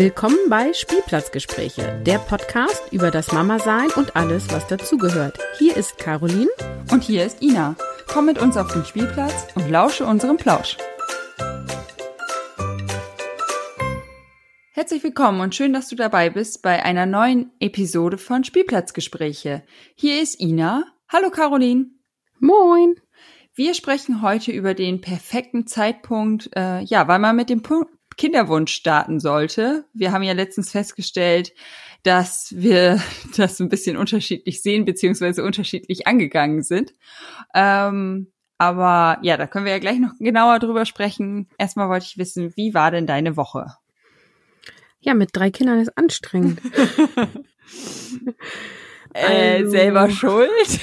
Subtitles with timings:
[0.00, 5.36] Willkommen bei Spielplatzgespräche, der Podcast über das Mama-Sein und alles, was dazugehört.
[5.58, 6.46] Hier ist Caroline.
[6.92, 7.74] Und hier ist Ina.
[8.06, 10.76] Komm mit uns auf den Spielplatz und lausche unserem Plausch.
[14.70, 19.64] Herzlich willkommen und schön, dass du dabei bist bei einer neuen Episode von Spielplatzgespräche.
[19.96, 20.84] Hier ist Ina.
[21.08, 21.86] Hallo Caroline.
[22.38, 22.94] Moin.
[23.52, 27.86] Wir sprechen heute über den perfekten Zeitpunkt, äh, ja, weil man mit dem Pu
[28.18, 29.86] Kinderwunsch starten sollte.
[29.94, 31.54] Wir haben ja letztens festgestellt,
[32.02, 33.00] dass wir
[33.36, 36.94] das ein bisschen unterschiedlich sehen, beziehungsweise unterschiedlich angegangen sind.
[37.54, 41.48] Ähm, aber ja, da können wir ja gleich noch genauer drüber sprechen.
[41.58, 43.66] Erstmal wollte ich wissen, wie war denn deine Woche?
[45.00, 46.60] Ja, mit drei Kindern ist anstrengend.
[49.14, 49.70] äh, also.
[49.70, 50.80] selber schuld?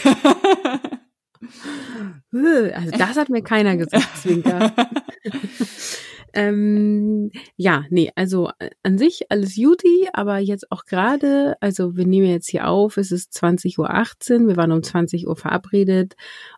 [2.32, 4.74] also das hat mir keiner gesagt, Zwinker.
[6.36, 12.06] Ähm, ja, nee, also äh, an sich alles Juti, aber jetzt auch gerade, also wir
[12.06, 16.16] nehmen jetzt hier auf, es ist 20.18 Uhr, wir waren um 20 Uhr verabredet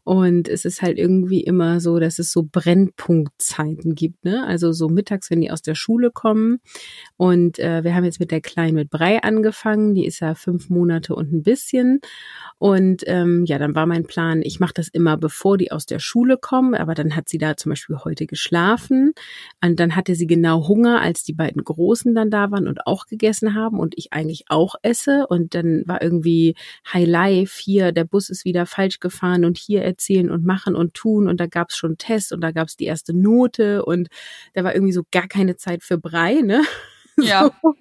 [0.07, 4.47] und es ist halt irgendwie immer so, dass es so Brennpunktzeiten gibt, ne?
[4.47, 6.59] Also so mittags, wenn die aus der Schule kommen.
[7.17, 10.69] Und äh, wir haben jetzt mit der Kleinen mit Brei angefangen, die ist ja fünf
[10.69, 11.99] Monate und ein bisschen.
[12.57, 15.99] Und ähm, ja, dann war mein Plan, ich mache das immer, bevor die aus der
[15.99, 19.11] Schule kommen, aber dann hat sie da zum Beispiel heute geschlafen.
[19.61, 23.07] Und dann hatte sie genau Hunger, als die beiden Großen dann da waren und auch
[23.07, 25.27] gegessen haben und ich eigentlich auch esse.
[25.27, 26.55] Und dann war irgendwie
[26.93, 30.93] High Life, hier, der Bus ist wieder falsch gefahren und hier erzählen und machen und
[30.93, 34.09] tun und da gab's schon Tests und da gab's die erste Note und
[34.53, 36.61] da war irgendwie so gar keine Zeit für Brei, ne?
[37.19, 37.49] Ja.
[37.63, 37.73] So.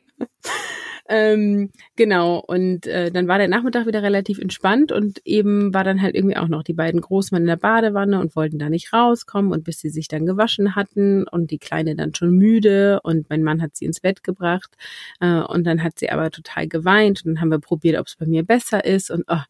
[1.08, 6.02] Ähm, genau, und äh, dann war der Nachmittag wieder relativ entspannt und eben war dann
[6.02, 9.52] halt irgendwie auch noch die beiden Großmann in der Badewanne und wollten da nicht rauskommen
[9.52, 13.44] und bis sie sich dann gewaschen hatten und die Kleine dann schon müde und mein
[13.44, 14.76] Mann hat sie ins Bett gebracht
[15.20, 18.16] äh, und dann hat sie aber total geweint und dann haben wir probiert, ob es
[18.16, 19.42] bei mir besser ist und oh,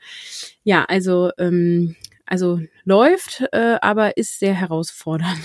[0.63, 1.97] ja, also ähm,
[2.27, 5.41] also läuft, äh, aber ist sehr herausfordernd.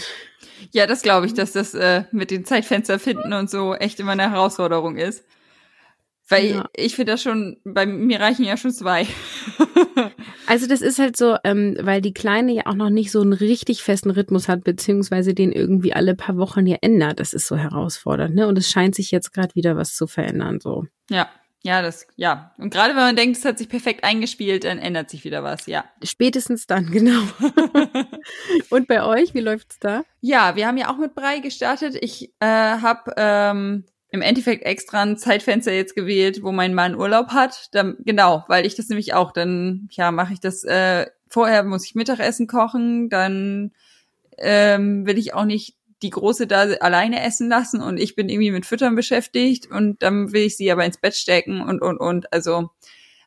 [0.72, 4.12] Ja, das glaube ich, dass das äh, mit den Zeitfenster finden und so echt immer
[4.12, 5.24] eine Herausforderung ist.
[6.32, 6.70] Weil ja.
[6.76, 9.06] ich, ich finde das schon, bei mir reichen ja schon zwei.
[10.48, 13.34] also das ist halt so, ähm, weil die Kleine ja auch noch nicht so einen
[13.34, 17.20] richtig festen Rhythmus hat, beziehungsweise den irgendwie alle paar Wochen ja ändert.
[17.20, 18.48] Das ist so herausfordernd, ne?
[18.48, 20.86] Und es scheint sich jetzt gerade wieder was zu verändern, so.
[21.10, 21.30] Ja.
[21.64, 22.54] Ja, das, ja.
[22.58, 25.68] Und gerade wenn man denkt, es hat sich perfekt eingespielt, dann ändert sich wieder was,
[25.68, 25.86] ja.
[26.04, 27.22] Spätestens dann, genau.
[28.70, 30.04] Und bei euch, wie läuft's da?
[30.22, 31.96] Ja, wir haben ja auch mit Brei gestartet.
[32.02, 37.30] Ich äh, habe ähm, im Endeffekt extra ein Zeitfenster jetzt gewählt, wo mein Mann Urlaub
[37.30, 37.70] hat.
[37.74, 41.86] Dann, genau, weil ich das nämlich auch, dann ja, mache ich das äh, vorher muss
[41.86, 43.72] ich Mittagessen kochen, dann
[44.38, 48.52] ähm, will ich auch nicht die Große da alleine essen lassen und ich bin irgendwie
[48.52, 52.32] mit Füttern beschäftigt und dann will ich sie aber ins Bett stecken und und und.
[52.34, 52.70] Also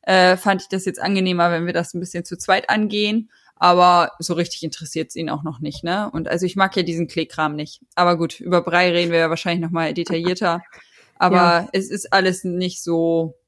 [0.03, 4.13] äh, fand ich das jetzt angenehmer, wenn wir das ein bisschen zu zweit angehen aber
[4.19, 6.11] so richtig interessiert es ihn auch noch nicht, ne?
[6.11, 7.81] Und also ich mag ja diesen Kleekram nicht.
[7.95, 10.63] Aber gut, über Brei reden wir ja wahrscheinlich noch mal detaillierter.
[11.19, 11.69] Aber ja.
[11.73, 13.39] es ist alles nicht so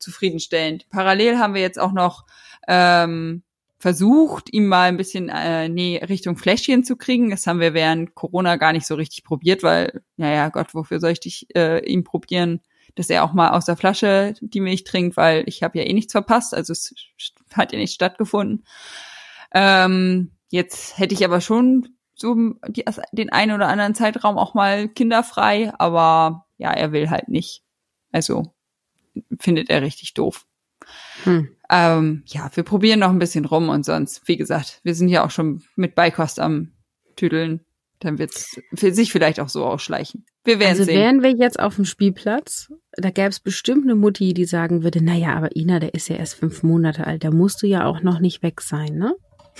[0.00, 0.88] zufriedenstellend.
[0.88, 2.24] Parallel haben wir jetzt auch noch
[2.66, 3.43] ähm,
[3.84, 7.28] versucht, ihm mal ein bisschen äh, nee, Richtung Fläschchen zu kriegen.
[7.28, 11.10] Das haben wir während Corona gar nicht so richtig probiert, weil, naja, Gott, wofür soll
[11.10, 12.62] ich dich äh, ihm probieren,
[12.94, 15.92] dass er auch mal aus der Flasche die Milch trinkt, weil ich habe ja eh
[15.92, 16.94] nichts verpasst, also es
[17.52, 18.64] hat ja nicht stattgefunden.
[19.52, 22.34] Ähm, jetzt hätte ich aber schon so
[22.66, 27.62] die, den einen oder anderen Zeitraum auch mal kinderfrei, aber ja, er will halt nicht.
[28.12, 28.54] Also
[29.38, 30.46] findet er richtig doof.
[31.24, 31.53] Hm.
[31.70, 35.24] Ähm, ja, wir probieren noch ein bisschen rum und sonst, wie gesagt, wir sind ja
[35.24, 36.72] auch schon mit Beikost am
[37.16, 37.60] Tüdeln.
[38.00, 40.26] Dann wird es sich vielleicht auch so ausschleichen.
[40.44, 40.98] Wir werden also sehen.
[40.98, 45.02] wären wir jetzt auf dem Spielplatz, da gäbe es bestimmt eine Mutti, die sagen würde,
[45.02, 48.02] naja, aber Ina, der ist ja erst fünf Monate alt, da musst du ja auch
[48.02, 49.14] noch nicht weg sein, ne?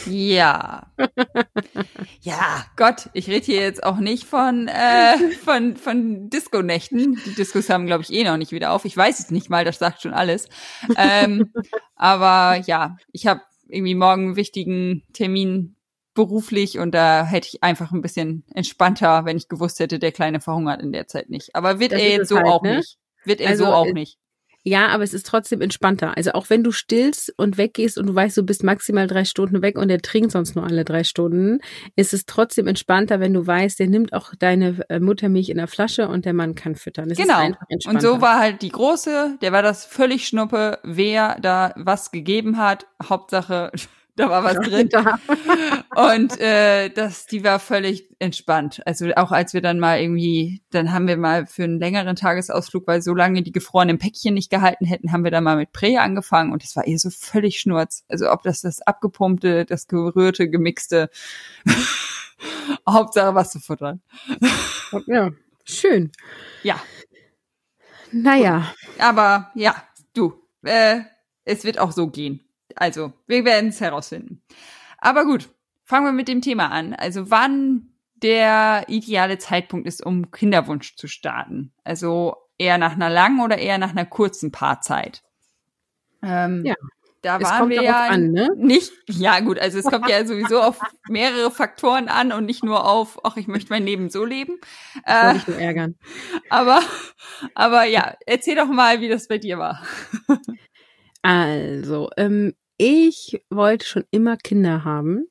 [0.06, 0.92] Ja.
[2.20, 7.20] ja, Gott, ich rede hier jetzt auch nicht von, äh, von, von Disco-Nächten.
[7.24, 8.84] Die Diskos haben, glaube ich, eh noch nicht wieder auf.
[8.84, 10.48] Ich weiß es nicht mal, das sagt schon alles.
[10.96, 11.52] Ähm,
[11.96, 15.76] aber ja, ich habe irgendwie morgen einen wichtigen Termin
[16.14, 20.40] beruflich und da hätte ich einfach ein bisschen entspannter, wenn ich gewusst hätte, der Kleine
[20.40, 21.54] verhungert in der Zeit nicht.
[21.56, 22.76] Aber wird das er jetzt so halt, auch ne?
[22.76, 22.98] nicht.
[23.24, 24.18] Wird er also, so auch nicht.
[24.66, 26.16] Ja, aber es ist trotzdem entspannter.
[26.16, 29.60] Also auch wenn du stillst und weggehst und du weißt, du bist maximal drei Stunden
[29.60, 31.60] weg und der trinkt sonst nur alle drei Stunden,
[31.96, 35.68] ist es trotzdem entspannter, wenn du weißt, der nimmt auch deine äh, Muttermilch in der
[35.68, 37.10] Flasche und der Mann kann füttern.
[37.10, 37.50] Es genau.
[37.86, 42.56] Und so war halt die große, der war das völlig schnuppe, wer da was gegeben
[42.56, 42.86] hat.
[43.02, 43.70] Hauptsache
[44.16, 44.88] da war was drin.
[45.96, 48.80] Und äh, das, die war völlig entspannt.
[48.86, 52.86] Also auch als wir dann mal irgendwie, dann haben wir mal für einen längeren Tagesausflug,
[52.86, 55.98] weil so lange die gefrorenen Päckchen nicht gehalten hätten, haben wir dann mal mit Prä
[55.98, 58.04] angefangen und es war eh so völlig schnurz.
[58.08, 61.10] Also ob das das abgepumpte, das gerührte, gemixte,
[62.88, 64.00] Hauptsache was zu futtern.
[65.06, 65.30] Ja,
[65.64, 66.12] schön.
[66.62, 66.80] Ja.
[68.12, 68.72] Naja.
[68.98, 69.74] Aber ja,
[70.14, 71.00] du, äh,
[71.44, 72.43] es wird auch so gehen.
[72.76, 74.42] Also, wir werden es herausfinden.
[74.98, 75.48] Aber gut,
[75.84, 76.94] fangen wir mit dem Thema an.
[76.94, 77.94] Also, wann
[78.24, 81.72] der ideale Zeitpunkt ist, um Kinderwunsch zu starten.
[81.84, 85.22] Also eher nach einer langen oder eher nach einer kurzen Paarzeit.
[86.22, 86.74] Ähm, ja.
[87.20, 88.50] Da es waren wir ja an, ne?
[88.56, 90.78] nicht, ja gut, also es kommt ja sowieso auf
[91.08, 94.58] mehrere Faktoren an und nicht nur auf, ach, ich möchte mein Leben so leben.
[94.94, 95.94] Ich äh, nicht nur ärgern.
[96.50, 96.82] Aber,
[97.54, 99.82] aber ja, erzähl doch mal, wie das bei dir war.
[101.22, 105.26] Also, ähm, ich wollte schon immer Kinder haben.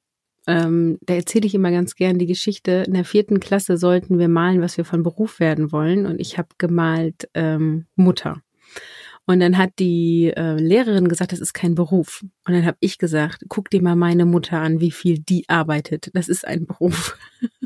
[0.46, 2.84] Ähm, da erzähle ich immer ganz gern die Geschichte.
[2.86, 6.06] In der vierten Klasse sollten wir malen, was wir von Beruf werden wollen.
[6.06, 8.42] Und ich habe gemalt ähm, Mutter.
[9.26, 12.26] Und dann hat die äh, Lehrerin gesagt, das ist kein Beruf.
[12.46, 16.10] Und dann habe ich gesagt, guck dir mal meine Mutter an, wie viel die arbeitet.
[16.14, 17.18] Das ist ein Beruf.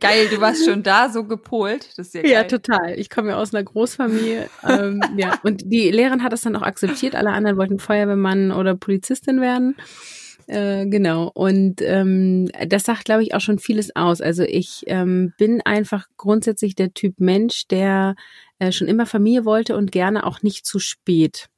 [0.00, 1.88] Geil, du warst schon da so gepolt.
[1.96, 2.32] Das ist ja, geil.
[2.32, 2.98] ja total.
[2.98, 4.48] Ich komme ja aus einer Großfamilie.
[4.66, 7.14] ähm, ja, und die Lehrerin hat das dann auch akzeptiert.
[7.14, 9.76] Alle anderen wollten Feuerwehrmann oder Polizistin werden.
[10.46, 11.30] Äh, genau.
[11.32, 14.20] Und ähm, das sagt, glaube ich, auch schon vieles aus.
[14.20, 18.16] Also ich ähm, bin einfach grundsätzlich der Typ Mensch, der
[18.58, 21.48] äh, schon immer Familie wollte und gerne auch nicht zu spät.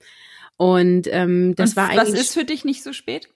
[0.58, 2.14] Und ähm, das und war eigentlich.
[2.14, 3.30] Was ist für dich nicht so spät?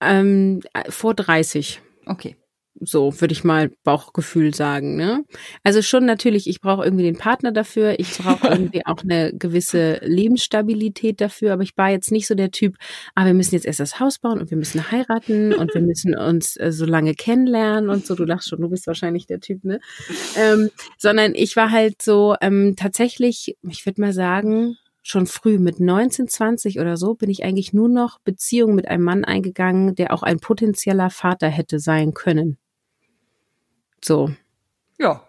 [0.00, 0.60] Ähm,
[0.90, 1.80] vor 30.
[2.04, 2.36] Okay.
[2.80, 4.96] So würde ich mal Bauchgefühl sagen.
[4.96, 5.24] Ne?
[5.62, 7.98] Also schon natürlich, ich brauche irgendwie den Partner dafür.
[7.98, 11.52] Ich brauche irgendwie auch eine gewisse Lebensstabilität dafür.
[11.52, 12.76] Aber ich war jetzt nicht so der Typ,
[13.14, 16.16] ah, wir müssen jetzt erst das Haus bauen und wir müssen heiraten und wir müssen
[16.16, 18.14] uns äh, so lange kennenlernen und so.
[18.14, 19.80] Du lachst schon, du bist wahrscheinlich der Typ, ne?
[20.36, 25.80] Ähm, sondern ich war halt so ähm, tatsächlich, ich würde mal sagen, schon früh mit
[25.80, 30.12] 19, 20 oder so bin ich eigentlich nur noch Beziehungen mit einem Mann eingegangen, der
[30.12, 32.58] auch ein potenzieller Vater hätte sein können.
[34.04, 34.30] So.
[34.98, 35.26] Ja.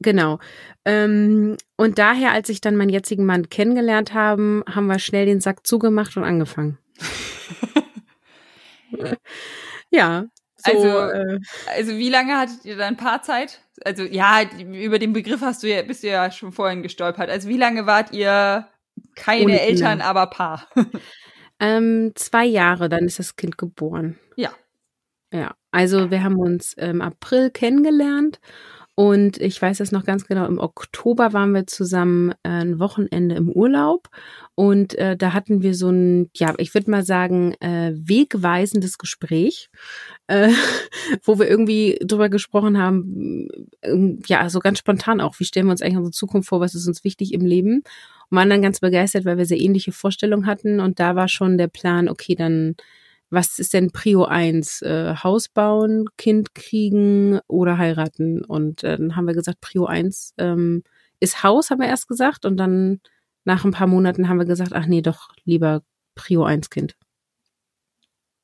[0.00, 0.38] Genau.
[0.86, 5.40] Ähm, und daher, als ich dann meinen jetzigen Mann kennengelernt haben, haben wir schnell den
[5.40, 6.78] Sack zugemacht und angefangen.
[9.90, 10.24] ja.
[10.56, 11.38] So, also, äh,
[11.74, 13.60] also wie lange hattet ihr dann Paarzeit?
[13.84, 17.30] Also ja, über den Begriff hast du ja, bist du ja schon vorhin gestolpert.
[17.30, 18.68] Also wie lange wart ihr
[19.14, 20.68] keine Eltern, aber Paar?
[21.60, 24.18] ähm, zwei Jahre, dann ist das Kind geboren.
[24.36, 24.52] Ja.
[25.32, 28.40] Ja, also wir haben uns im April kennengelernt
[28.96, 33.36] und ich weiß es noch ganz genau, im Oktober waren wir zusammen äh, ein Wochenende
[33.36, 34.08] im Urlaub
[34.56, 39.70] und äh, da hatten wir so ein, ja, ich würde mal sagen, äh, wegweisendes Gespräch,
[40.26, 40.50] äh,
[41.22, 43.46] wo wir irgendwie drüber gesprochen haben,
[43.82, 46.74] äh, ja, so ganz spontan auch, wie stellen wir uns eigentlich unsere Zukunft vor, was
[46.74, 47.84] ist uns wichtig im Leben?
[48.30, 51.56] Und waren dann ganz begeistert, weil wir sehr ähnliche Vorstellungen hatten und da war schon
[51.56, 52.74] der Plan, okay, dann
[53.30, 54.82] was ist denn Prio 1?
[54.82, 58.44] Äh, Haus bauen, Kind kriegen oder heiraten?
[58.44, 60.82] Und äh, dann haben wir gesagt, Prio 1 ähm,
[61.20, 62.44] ist Haus, haben wir erst gesagt.
[62.44, 63.00] Und dann
[63.44, 65.82] nach ein paar Monaten haben wir gesagt, ach nee, doch lieber
[66.14, 66.96] Prio 1 Kind.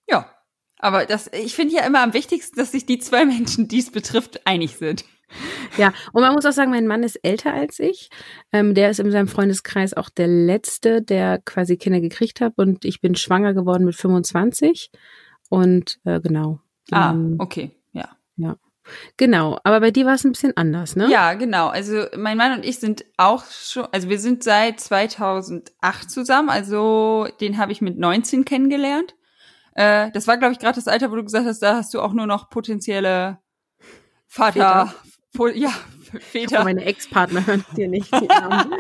[0.09, 0.31] Ja,
[0.79, 3.91] aber das, ich finde ja immer am wichtigsten, dass sich die zwei Menschen, die es
[3.91, 5.05] betrifft, einig sind.
[5.79, 8.09] Ja, und man muss auch sagen, mein Mann ist älter als ich.
[8.51, 12.55] Ähm, der ist in seinem Freundeskreis auch der Letzte, der quasi Kinder gekriegt hat.
[12.57, 14.91] Und ich bin schwanger geworden mit 25.
[15.51, 16.61] Und äh, genau.
[16.91, 18.09] Ah, ähm, okay, ja.
[18.37, 18.57] Ja.
[19.17, 21.11] Genau, aber bei dir war es ein bisschen anders, ne?
[21.11, 21.69] Ja, genau.
[21.69, 27.27] Also mein Mann und ich sind auch schon, also wir sind seit 2008 zusammen, also
[27.41, 29.15] den habe ich mit 19 kennengelernt.
[29.75, 32.01] Äh, das war, glaube ich, gerade das Alter, wo du gesagt hast, da hast du
[32.01, 33.39] auch nur noch potenzielle
[34.27, 34.95] Vater,
[35.55, 35.73] ja,
[36.21, 36.65] Väter.
[36.65, 38.73] meine Ex-Partner hören dir nicht die Namen.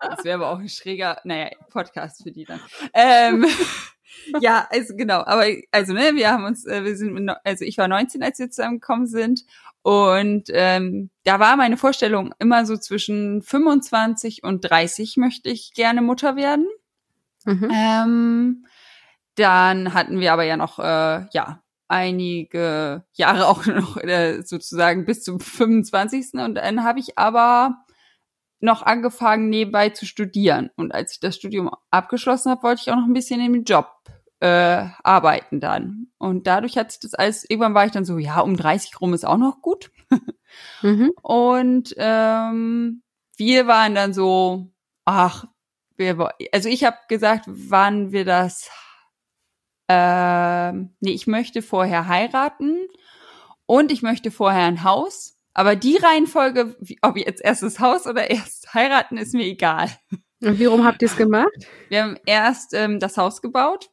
[0.00, 2.60] das wäre aber auch ein schräger, naja, Podcast für die dann.
[2.92, 3.46] Ähm,
[4.40, 7.88] ja, also genau, aber also ne, wir haben uns, äh, wir sind, also ich war
[7.88, 9.44] 19, als wir zusammengekommen sind
[9.82, 16.02] und ähm, da war meine Vorstellung immer so zwischen 25 und 30 möchte ich gerne
[16.02, 16.66] Mutter werden.
[17.44, 17.70] Mhm.
[17.74, 18.66] Ähm,
[19.34, 21.61] dann hatten wir aber ja noch, äh, ja,
[21.92, 26.34] einige Jahre auch noch äh, sozusagen bis zum 25.
[26.34, 27.84] Und dann habe ich aber
[28.60, 30.70] noch angefangen, nebenbei zu studieren.
[30.76, 33.88] Und als ich das Studium abgeschlossen habe, wollte ich auch noch ein bisschen im Job
[34.40, 36.08] äh, arbeiten dann.
[36.18, 39.14] Und dadurch hat sich das alles, irgendwann war ich dann so, ja, um 30 rum
[39.14, 39.90] ist auch noch gut.
[40.82, 41.12] mhm.
[41.22, 43.02] Und ähm,
[43.36, 44.68] wir waren dann so,
[45.04, 45.44] ach,
[45.96, 48.70] wir, also ich habe gesagt, wann wir das
[49.88, 52.88] äh, nee, ich möchte vorher heiraten
[53.66, 55.38] und ich möchte vorher ein Haus.
[55.54, 59.90] Aber die Reihenfolge, ob jetzt erst das Haus oder erst heiraten, ist mir egal.
[60.42, 61.52] Und wie rum habt ihr es gemacht?
[61.88, 63.90] Wir haben erst ähm, das Haus gebaut,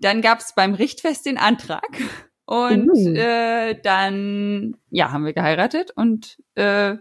[0.00, 1.88] dann gab es beim Richtfest den Antrag
[2.46, 3.14] und uh.
[3.14, 6.96] äh, dann ja haben wir geheiratet und äh,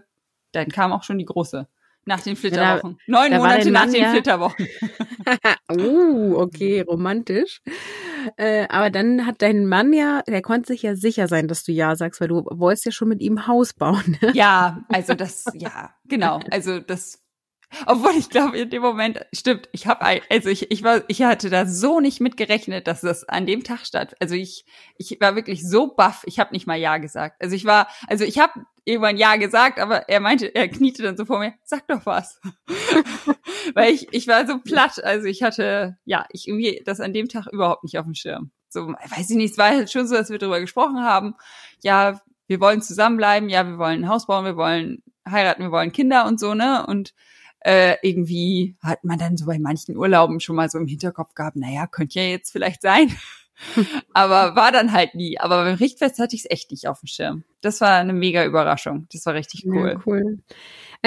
[0.51, 1.67] dann kam auch schon die große
[2.05, 2.97] nach den Flitterwochen.
[3.05, 4.11] Ja, Neun Monate nach den ja.
[4.11, 4.67] Flitterwochen.
[5.71, 7.61] uh, okay, romantisch.
[8.37, 11.71] Äh, aber dann hat dein Mann ja, der konnte sich ja sicher sein, dass du
[11.71, 14.17] ja sagst, weil du wolltest ja schon mit ihm Haus bauen.
[14.21, 14.31] Ne?
[14.33, 16.39] ja, also das, ja, genau.
[16.51, 17.26] Also das
[17.85, 21.49] obwohl ich glaube, in dem Moment, stimmt, ich habe, also ich, ich war, ich hatte
[21.49, 24.15] da so nicht mitgerechnet, dass das an dem Tag statt.
[24.19, 24.65] Also ich,
[24.97, 27.41] ich war wirklich so baff, ich habe nicht mal Ja gesagt.
[27.41, 31.17] Also ich war, also ich habe irgendwann Ja gesagt, aber er meinte, er kniete dann
[31.17, 32.39] so vor mir, sag doch was.
[33.73, 37.27] Weil ich, ich war so platt, also ich hatte, ja, ich irgendwie das an dem
[37.27, 38.51] Tag überhaupt nicht auf dem Schirm.
[38.69, 41.35] So, weiß ich nicht, es war halt schon so, dass wir darüber gesprochen haben.
[41.83, 45.91] Ja, wir wollen zusammenbleiben, ja, wir wollen ein Haus bauen, wir wollen heiraten, wir wollen
[45.91, 46.85] Kinder und so, ne?
[46.87, 47.13] Und
[47.61, 51.55] äh, irgendwie hat man dann so bei manchen Urlauben schon mal so im Hinterkopf gehabt,
[51.55, 53.11] naja, könnte ja jetzt vielleicht sein.
[54.13, 55.39] Aber war dann halt nie.
[55.39, 57.43] Aber beim Richtfest hatte ich es echt nicht auf dem Schirm.
[57.61, 59.07] Das war eine mega Überraschung.
[59.11, 59.93] Das war richtig cool.
[59.93, 60.39] Ja, cool.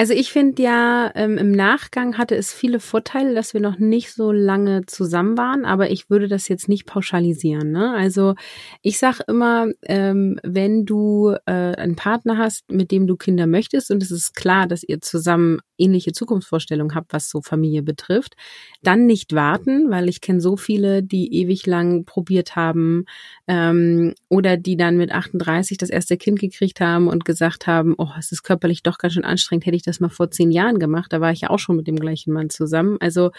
[0.01, 4.11] Also ich finde ja, ähm, im Nachgang hatte es viele Vorteile, dass wir noch nicht
[4.11, 7.71] so lange zusammen waren, aber ich würde das jetzt nicht pauschalisieren.
[7.71, 7.93] Ne?
[7.93, 8.33] Also
[8.81, 13.91] ich sag immer, ähm, wenn du äh, einen Partner hast, mit dem du Kinder möchtest
[13.91, 18.35] und es ist klar, dass ihr zusammen ähnliche Zukunftsvorstellungen habt, was so Familie betrifft,
[18.81, 23.05] dann nicht warten, weil ich kenne so viele, die ewig lang probiert haben
[23.47, 28.09] ähm, oder die dann mit 38 das erste Kind gekriegt haben und gesagt haben, oh,
[28.17, 31.11] es ist körperlich doch ganz schön anstrengend, hätte ich das mal vor zehn Jahren gemacht,
[31.11, 32.97] da war ich ja auch schon mit dem gleichen Mann zusammen.
[32.99, 33.31] Also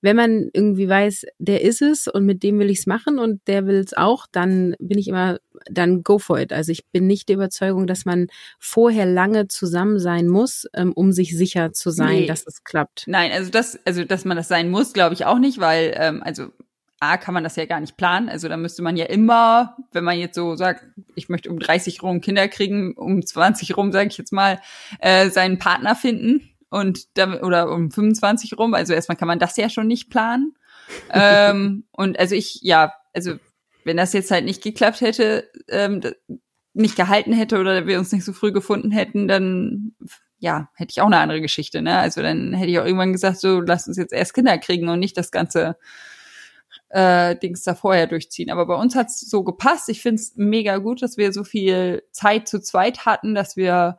[0.00, 3.40] wenn man irgendwie weiß, der ist es und mit dem will ich es machen und
[3.46, 5.38] der will es auch, dann bin ich immer,
[5.70, 6.52] dann go for it.
[6.52, 8.26] Also ich bin nicht der Überzeugung, dass man
[8.58, 12.26] vorher lange zusammen sein muss, ähm, um sich sicher zu sein, nee.
[12.26, 13.04] dass es klappt.
[13.06, 16.22] Nein, also das, also dass man das sein muss, glaube ich auch nicht, weil ähm,
[16.22, 16.48] also
[17.04, 18.28] A, kann man das ja gar nicht planen.
[18.28, 20.84] Also da müsste man ja immer, wenn man jetzt so sagt,
[21.14, 24.60] ich möchte um 30 rum Kinder kriegen, um 20 rum, sage ich jetzt mal,
[25.00, 28.74] äh, seinen Partner finden und damit, oder um 25 rum.
[28.74, 30.54] Also erstmal kann man das ja schon nicht planen.
[31.10, 33.34] ähm, und also ich, ja, also
[33.84, 36.00] wenn das jetzt halt nicht geklappt hätte, ähm,
[36.72, 39.94] nicht gehalten hätte oder wir uns nicht so früh gefunden hätten, dann
[40.38, 41.98] ja, hätte ich auch eine andere Geschichte, ne?
[41.98, 44.98] Also dann hätte ich auch irgendwann gesagt, so lass uns jetzt erst Kinder kriegen und
[44.98, 45.76] nicht das ganze
[46.94, 48.50] äh, Dings da vorher durchziehen.
[48.50, 49.88] Aber bei uns hat's so gepasst.
[49.88, 53.98] Ich find's mega gut, dass wir so viel Zeit zu zweit hatten, dass wir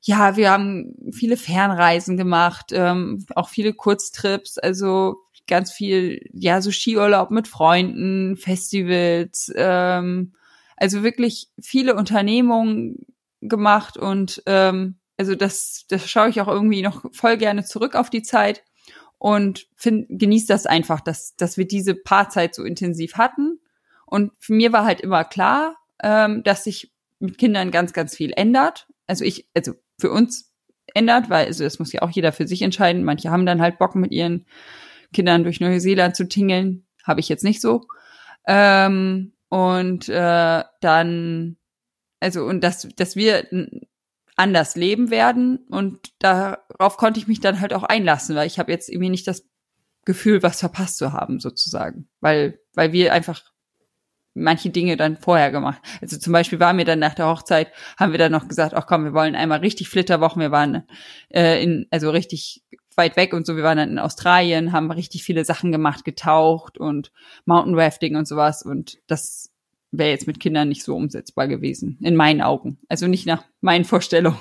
[0.00, 5.16] ja, wir haben viele Fernreisen gemacht, ähm, auch viele Kurztrips, also
[5.48, 10.34] ganz viel, ja, so Skiurlaub mit Freunden, Festivals, ähm,
[10.76, 13.06] also wirklich viele Unternehmungen
[13.40, 18.08] gemacht und ähm, also das, das schaue ich auch irgendwie noch voll gerne zurück auf
[18.08, 18.62] die Zeit
[19.18, 23.60] und find, genießt das einfach, dass, dass wir diese Paarzeit so intensiv hatten.
[24.06, 28.32] Und für mir war halt immer klar, ähm, dass sich mit Kindern ganz, ganz viel
[28.34, 28.86] ändert.
[29.06, 30.52] Also ich, also für uns
[30.94, 33.04] ändert, weil also das muss ja auch jeder für sich entscheiden.
[33.04, 34.46] Manche haben dann halt Bock mit ihren
[35.12, 36.86] Kindern durch Neuseeland zu tingeln.
[37.04, 37.86] Habe ich jetzt nicht so.
[38.46, 41.56] Ähm, und äh, dann,
[42.20, 43.46] also und dass, dass wir
[44.38, 48.70] anders leben werden und darauf konnte ich mich dann halt auch einlassen, weil ich habe
[48.70, 49.46] jetzt irgendwie nicht das
[50.04, 53.42] Gefühl, was verpasst zu haben sozusagen, weil weil wir einfach
[54.34, 55.82] manche Dinge dann vorher gemacht.
[56.00, 58.86] Also zum Beispiel waren wir dann nach der Hochzeit, haben wir dann noch gesagt, ach
[58.86, 60.40] komm, wir wollen einmal richtig Flitterwochen.
[60.40, 60.84] Wir waren
[61.30, 62.62] äh, in also richtig
[62.94, 63.56] weit weg und so.
[63.56, 67.12] Wir waren dann in Australien, haben richtig viele Sachen gemacht, getaucht und
[67.44, 68.62] Mountain Rafting und sowas.
[68.62, 69.50] Und das
[69.90, 72.78] wäre jetzt mit Kindern nicht so umsetzbar gewesen, in meinen Augen.
[72.88, 74.38] Also nicht nach meinen Vorstellungen.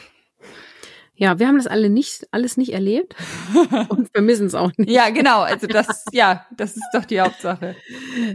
[1.19, 3.15] Ja, wir haben das alle nicht, alles nicht erlebt
[3.89, 4.91] und vermissen es auch nicht.
[4.91, 5.41] ja, genau.
[5.41, 7.75] Also das, ja, das ist doch die Hauptsache.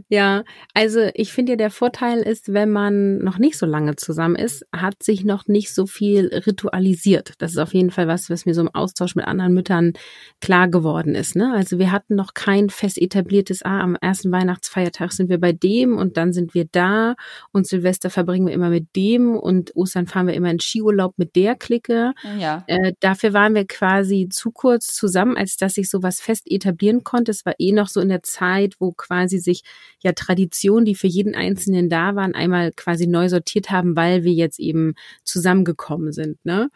[0.09, 4.37] Ja, also ich finde ja, der Vorteil ist, wenn man noch nicht so lange zusammen
[4.37, 7.35] ist, hat sich noch nicht so viel ritualisiert.
[7.39, 9.93] Das ist auf jeden Fall was, was mir so im Austausch mit anderen Müttern
[10.41, 11.37] klar geworden ist.
[11.37, 11.53] Ne?
[11.55, 15.97] Also wir hatten noch kein fest etabliertes, ah, am ersten Weihnachtsfeiertag sind wir bei dem
[15.97, 17.15] und dann sind wir da
[17.53, 21.37] und Silvester verbringen wir immer mit dem und Ostern fahren wir immer in Skiurlaub mit
[21.37, 22.12] der Clique.
[22.39, 27.05] Ja Äh, dafür waren wir quasi zu kurz zusammen, als dass ich sowas fest etablieren
[27.05, 27.31] konnte.
[27.31, 29.62] Es war eh noch so in der Zeit, wo quasi sich
[30.00, 34.33] ja Traditionen, die für jeden Einzelnen da waren, einmal quasi neu sortiert haben, weil wir
[34.33, 36.43] jetzt eben zusammengekommen sind.
[36.47, 36.71] Ne?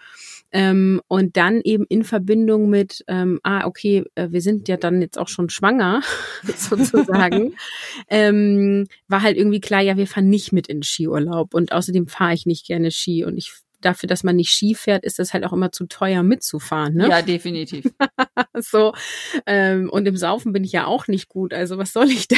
[0.53, 5.01] Ähm, und dann eben in Verbindung mit, ähm, ah, okay, äh, wir sind ja dann
[5.01, 6.03] jetzt auch schon schwanger,
[6.57, 7.55] sozusagen,
[8.11, 11.55] ähm, war halt irgendwie klar, ja, wir fahren nicht mit in Skiurlaub.
[11.55, 13.25] Und außerdem fahre ich nicht gerne Ski.
[13.25, 16.23] Und ich dafür, dass man nicht Ski fährt, ist das halt auch immer zu teuer
[16.23, 16.95] mitzufahren.
[16.95, 17.09] Ne?
[17.09, 17.87] Ja, definitiv.
[18.55, 18.93] so
[19.47, 21.53] ähm, und im Saufen bin ich ja auch nicht gut.
[21.53, 22.37] Also was soll ich da?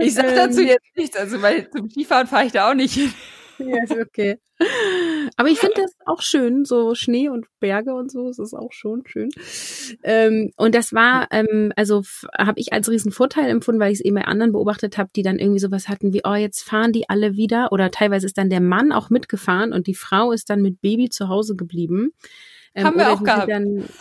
[0.00, 0.68] ich sag dazu ähm.
[0.68, 1.16] jetzt nichts.
[1.16, 3.12] Also weil zum Skifahren fahre ich da auch nicht hin.
[3.58, 4.38] Ja, ist okay.
[5.36, 8.72] Aber ich finde das auch schön, so Schnee und Berge und so, das ist auch
[8.72, 9.28] schon schön.
[10.02, 12.02] Ähm, und das war, ähm, also
[12.36, 15.22] habe ich als riesen Vorteil empfunden, weil ich es eben bei anderen beobachtet habe, die
[15.22, 17.70] dann irgendwie sowas hatten wie, oh, jetzt fahren die alle wieder.
[17.70, 21.10] Oder teilweise ist dann der Mann auch mitgefahren und die Frau ist dann mit Baby
[21.10, 22.12] zu Hause geblieben.
[22.74, 23.48] Ähm, Haben wir auch gehabt.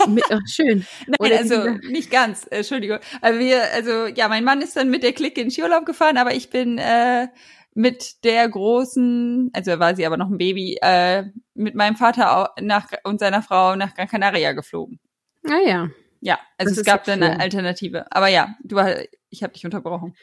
[0.10, 0.86] Mit, oh, schön.
[1.08, 3.00] Nein, oder also nicht ganz, Entschuldigung.
[3.22, 6.34] Also wir, also ja, mein Mann ist dann mit der Clique in Skiurlaub gefahren, aber
[6.34, 7.28] ich bin äh,
[7.76, 12.88] mit der großen, also war sie aber noch ein Baby, äh, mit meinem Vater nach,
[13.04, 15.00] und seiner Frau nach Gran Canaria geflogen.
[15.46, 15.90] Ah ja.
[16.22, 18.12] Ja, also das es gab dann eine Alternative.
[18.12, 18.80] Aber ja, du,
[19.30, 20.16] ich habe dich unterbrochen.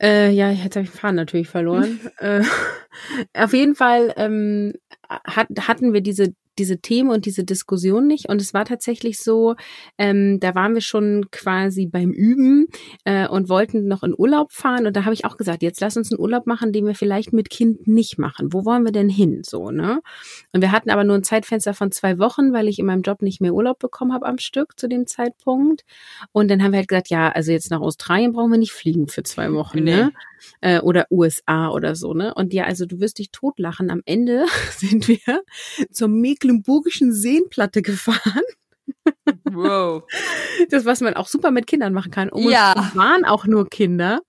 [0.00, 1.98] Äh, ja, jetzt habe ich den Faden natürlich verloren.
[2.18, 2.42] äh,
[3.34, 4.74] auf jeden Fall ähm,
[5.08, 8.28] hat, hatten wir diese diese Themen und diese Diskussion nicht.
[8.28, 9.54] Und es war tatsächlich so,
[9.96, 12.66] ähm, da waren wir schon quasi beim Üben
[13.04, 14.86] äh, und wollten noch in Urlaub fahren.
[14.86, 17.32] Und da habe ich auch gesagt, jetzt lass uns einen Urlaub machen, den wir vielleicht
[17.32, 18.52] mit Kind nicht machen.
[18.52, 19.42] Wo wollen wir denn hin?
[19.44, 20.00] So, ne?
[20.52, 23.22] Und wir hatten aber nur ein Zeitfenster von zwei Wochen, weil ich in meinem Job
[23.22, 25.84] nicht mehr Urlaub bekommen habe am Stück zu dem Zeitpunkt.
[26.32, 29.08] Und dann haben wir halt gesagt, ja, also jetzt nach Australien brauchen wir nicht fliegen
[29.08, 29.96] für zwei Wochen, nee.
[29.96, 30.12] ne?
[30.60, 32.32] Äh, oder USA oder so, ne?
[32.34, 33.90] Und ja, also du wirst dich totlachen.
[33.90, 34.46] Am Ende
[34.76, 35.42] sind wir
[35.90, 36.08] zur
[36.48, 38.42] Mecklenburgischen Seenplatte gefahren.
[39.44, 40.04] Wow.
[40.70, 42.30] Das, was man auch super mit Kindern machen kann.
[42.30, 42.90] Und ja.
[42.94, 44.20] waren auch nur Kinder.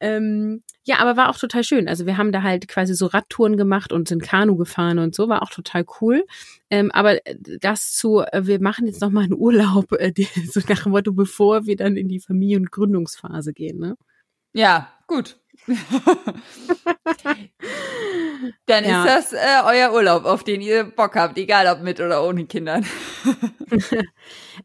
[0.00, 1.88] Ähm, ja, aber war auch total schön.
[1.88, 5.28] Also wir haben da halt quasi so Radtouren gemacht und sind Kanu gefahren und so,
[5.28, 6.24] war auch total cool.
[6.70, 7.18] Ähm, aber
[7.60, 11.12] das zu, äh, wir machen jetzt nochmal einen Urlaub, äh, die, so nach dem Motto,
[11.12, 13.96] bevor wir dann in die Familiengründungsphase gehen, ne?
[14.52, 15.38] Ja, gut.
[18.66, 19.04] Dann ja.
[19.04, 22.46] ist das äh, euer Urlaub, auf den ihr Bock habt, egal ob mit oder ohne
[22.46, 22.86] Kindern.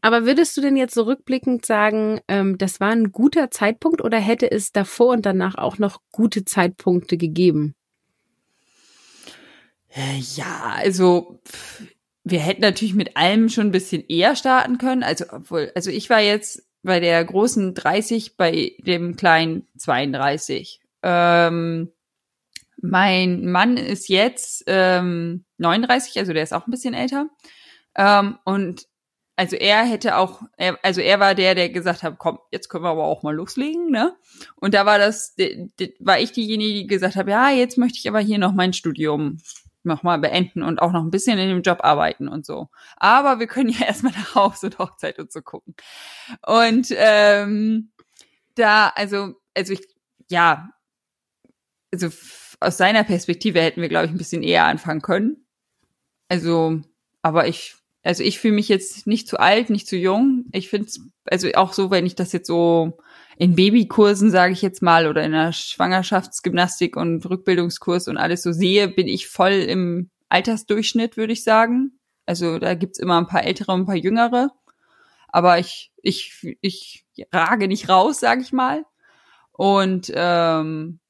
[0.02, 4.18] Aber würdest du denn jetzt so rückblickend sagen, ähm, das war ein guter Zeitpunkt oder
[4.18, 7.74] hätte es davor und danach auch noch gute Zeitpunkte gegeben?
[9.94, 11.40] Äh, ja, also
[12.24, 15.02] wir hätten natürlich mit allem schon ein bisschen eher starten können.
[15.02, 20.80] Also, obwohl, also ich war jetzt bei der großen 30, bei dem kleinen 32.
[21.02, 21.92] Ähm,
[22.76, 27.28] mein Mann ist jetzt ähm, 39, also der ist auch ein bisschen älter.
[27.94, 28.86] Ähm, und
[29.36, 32.84] also er hätte auch, er, also er war der, der gesagt hat, komm, jetzt können
[32.84, 34.16] wir aber auch mal loslegen, ne?
[34.56, 37.98] Und da war das, de, de, war ich diejenige, die gesagt habe, ja, jetzt möchte
[37.98, 39.38] ich aber hier noch mein Studium
[39.82, 42.68] nochmal beenden und auch noch ein bisschen in dem Job arbeiten und so.
[42.96, 45.74] Aber wir können ja erstmal nach Haus und Hochzeit und so gucken.
[46.46, 47.92] Und ähm,
[48.54, 49.86] da, also, also ich,
[50.28, 50.70] ja,
[52.04, 52.16] also
[52.60, 55.46] aus seiner Perspektive hätten wir, glaube ich, ein bisschen eher anfangen können.
[56.28, 56.80] Also,
[57.22, 60.46] aber ich, also ich fühle mich jetzt nicht zu alt, nicht zu jung.
[60.52, 62.98] Ich finde es, also auch so, wenn ich das jetzt so
[63.38, 68.52] in Babykursen, sage ich jetzt mal, oder in der Schwangerschaftsgymnastik und Rückbildungskurs und alles so
[68.52, 71.98] sehe, bin ich voll im Altersdurchschnitt, würde ich sagen.
[72.24, 74.50] Also da gibt's immer ein paar ältere und ein paar jüngere.
[75.28, 78.84] Aber ich, ich, ich rage nicht raus, sage ich mal.
[79.52, 81.00] Und ähm,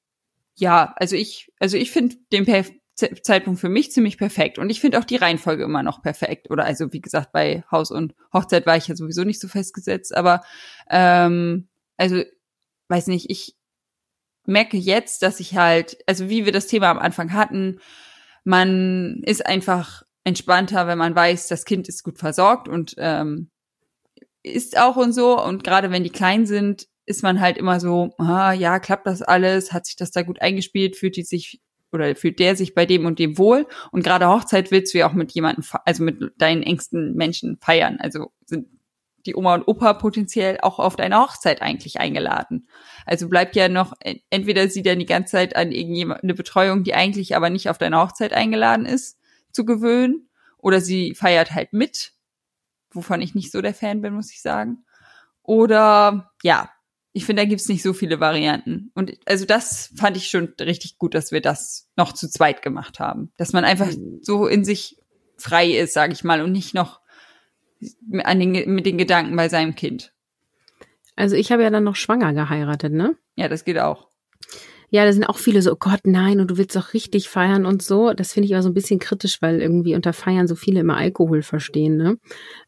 [0.56, 4.58] ja, also ich, also ich finde den Perf Zeitpunkt für mich ziemlich perfekt.
[4.58, 6.50] Und ich finde auch die Reihenfolge immer noch perfekt.
[6.50, 10.16] Oder also, wie gesagt, bei Haus und Hochzeit war ich ja sowieso nicht so festgesetzt.
[10.16, 10.42] Aber
[10.88, 12.22] ähm, also,
[12.88, 13.54] weiß nicht, ich
[14.46, 17.80] merke jetzt, dass ich halt, also wie wir das Thema am Anfang hatten,
[18.44, 23.50] man ist einfach entspannter, wenn man weiß, das Kind ist gut versorgt und ähm,
[24.42, 25.42] ist auch und so.
[25.42, 29.22] Und gerade wenn die klein sind, ist man halt immer so, ah, ja, klappt das
[29.22, 31.60] alles, hat sich das da gut eingespielt, fühlt die sich
[31.92, 33.66] oder fühlt der sich bei dem und dem wohl.
[33.92, 37.98] Und gerade Hochzeit willst du ja auch mit jemandem, also mit deinen engsten Menschen feiern.
[38.00, 38.66] Also sind
[39.24, 42.68] die Oma und Opa potenziell auch auf deine Hochzeit eigentlich eingeladen.
[43.06, 43.94] Also bleibt ja noch,
[44.30, 47.78] entweder sie dann die ganze Zeit an irgendjemand eine Betreuung, die eigentlich aber nicht auf
[47.78, 49.18] deine Hochzeit eingeladen ist,
[49.52, 52.12] zu gewöhnen, oder sie feiert halt mit,
[52.90, 54.84] wovon ich nicht so der Fan bin, muss ich sagen.
[55.42, 56.70] Oder ja,
[57.16, 58.90] ich finde, da gibt's nicht so viele Varianten.
[58.94, 63.00] Und also das fand ich schon richtig gut, dass wir das noch zu zweit gemacht
[63.00, 63.32] haben.
[63.38, 63.88] Dass man einfach
[64.20, 64.98] so in sich
[65.38, 67.00] frei ist, sage ich mal, und nicht noch
[68.22, 70.12] an den, mit den Gedanken bei seinem Kind.
[71.16, 73.16] Also ich habe ja dann noch schwanger geheiratet, ne?
[73.34, 74.08] Ja, das geht auch.
[74.90, 77.64] Ja, da sind auch viele so, oh Gott, nein, und du willst doch richtig feiern
[77.64, 78.12] und so.
[78.12, 80.98] Das finde ich aber so ein bisschen kritisch, weil irgendwie unter Feiern so viele immer
[80.98, 82.18] Alkohol verstehen, ne?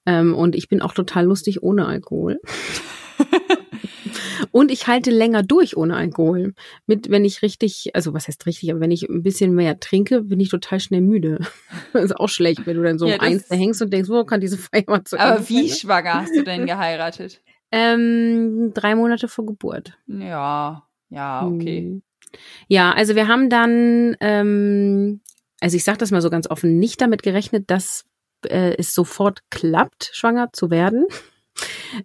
[0.06, 2.40] Ähm, und ich bin auch total lustig ohne Alkohol.
[4.50, 6.54] und ich halte länger durch ohne Alkohol.
[6.86, 10.22] Mit, wenn ich richtig, also was heißt richtig, aber wenn ich ein bisschen mehr trinke,
[10.22, 11.40] bin ich total schnell müde.
[11.92, 14.08] das ist auch schlecht, wenn du dann so ja, um eins da hängst und denkst,
[14.08, 17.40] wo kann diese Feier mal zu Aber wie schwanger hast du denn geheiratet?
[17.70, 19.98] Ähm, drei Monate vor Geburt.
[20.06, 21.80] Ja, ja, okay.
[21.80, 22.02] Hm.
[22.66, 25.20] Ja, also wir haben dann, ähm,
[25.60, 28.06] also ich sage das mal so ganz offen, nicht damit gerechnet, dass
[28.46, 31.06] äh, es sofort klappt, schwanger zu werden.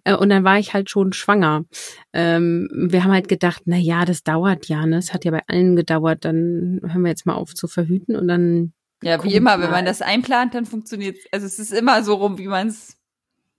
[0.04, 1.64] Äh, und dann war ich halt schon schwanger.
[2.12, 4.98] Ähm, wir haben halt gedacht, na ja, das dauert ja, ne?
[4.98, 6.24] Es hat ja bei allen gedauert.
[6.24, 8.72] Dann hören wir jetzt mal auf zu verhüten und dann.
[9.02, 12.38] Ja, wie immer, wenn man das einplant, dann funktioniert Also es ist immer so rum,
[12.38, 12.96] wie man es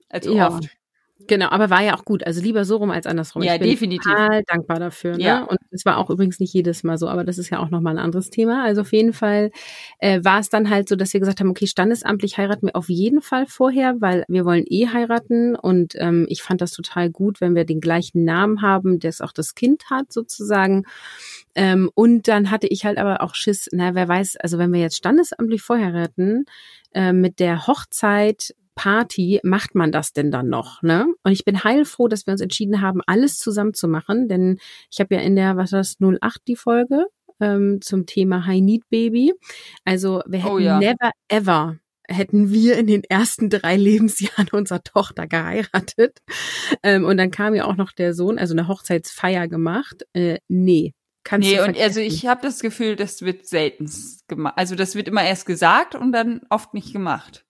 [0.08, 0.48] als ja.
[0.48, 0.68] oft.
[1.26, 2.26] Genau, aber war ja auch gut.
[2.26, 3.42] Also lieber so rum als andersrum.
[3.42, 4.04] Ja, ich bin definitiv.
[4.04, 5.16] total dankbar dafür.
[5.16, 5.22] Ne?
[5.22, 5.44] Ja.
[5.44, 7.94] Und es war auch übrigens nicht jedes Mal so, aber das ist ja auch nochmal
[7.94, 8.64] ein anderes Thema.
[8.64, 9.50] Also auf jeden Fall
[9.98, 12.90] äh, war es dann halt so, dass wir gesagt haben, okay, standesamtlich heiraten wir auf
[12.90, 15.56] jeden Fall vorher, weil wir wollen eh heiraten.
[15.56, 19.22] Und ähm, ich fand das total gut, wenn wir den gleichen Namen haben, der es
[19.22, 20.84] auch das Kind hat, sozusagen.
[21.54, 24.80] Ähm, und dann hatte ich halt aber auch Schiss, na, wer weiß, also wenn wir
[24.80, 26.44] jetzt standesamtlich vorheiraten,
[26.92, 30.82] äh, mit der Hochzeit Party macht man das denn dann noch?
[30.82, 31.06] Ne?
[31.24, 34.58] Und ich bin heilfroh, dass wir uns entschieden haben, alles zusammen zu machen, denn
[34.92, 37.06] ich habe ja in der, was war das, 08 die Folge
[37.40, 39.32] ähm, zum Thema High Need Baby.
[39.84, 40.78] Also wir hätten oh ja.
[40.78, 41.76] never ever
[42.08, 46.18] hätten wir in den ersten drei Lebensjahren unserer Tochter geheiratet.
[46.84, 50.04] Ähm, und dann kam ja auch noch der Sohn, also eine Hochzeitsfeier gemacht.
[50.12, 50.92] Äh, nee,
[51.26, 53.90] Kannst nee, und also ich habe das Gefühl, das wird selten
[54.28, 54.54] gemacht.
[54.56, 57.44] Also das wird immer erst gesagt und dann oft nicht gemacht.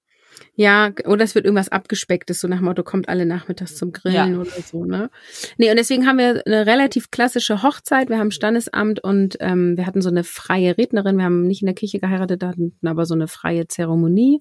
[0.58, 4.34] Ja, oder es wird irgendwas abgespecktes, so nach dem Motto, kommt alle nachmittags zum Grillen
[4.34, 4.40] ja.
[4.40, 5.10] oder so, ne?
[5.58, 8.08] Nee, und deswegen haben wir eine relativ klassische Hochzeit.
[8.08, 11.18] Wir haben Standesamt und ähm, wir hatten so eine freie Rednerin.
[11.18, 14.40] Wir haben nicht in der Kirche geheiratet, hatten aber so eine freie Zeremonie.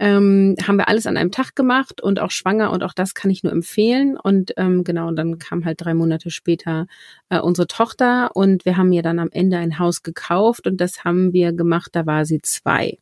[0.00, 3.30] Ähm, haben wir alles an einem Tag gemacht und auch schwanger und auch das kann
[3.30, 4.16] ich nur empfehlen.
[4.20, 6.88] Und ähm, genau, und dann kam halt drei Monate später
[7.28, 11.04] äh, unsere Tochter und wir haben ihr dann am Ende ein Haus gekauft und das
[11.04, 12.98] haben wir gemacht, da war sie zwei.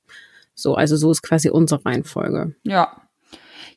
[0.55, 2.55] So, also so ist quasi unsere Reihenfolge.
[2.62, 3.03] Ja.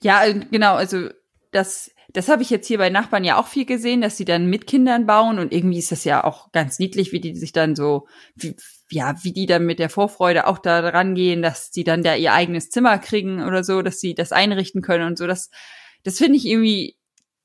[0.01, 1.09] Ja, äh, genau, also
[1.51, 4.49] das, das habe ich jetzt hier bei Nachbarn ja auch viel gesehen, dass sie dann
[4.49, 7.75] mit Kindern bauen und irgendwie ist das ja auch ganz niedlich, wie die sich dann
[7.75, 8.55] so, wie,
[8.89, 12.33] ja, wie die dann mit der Vorfreude auch da rangehen, dass die dann da ihr
[12.33, 15.27] eigenes Zimmer kriegen oder so, dass sie das einrichten können und so.
[15.27, 15.49] Das,
[16.03, 16.97] das finde ich irgendwie,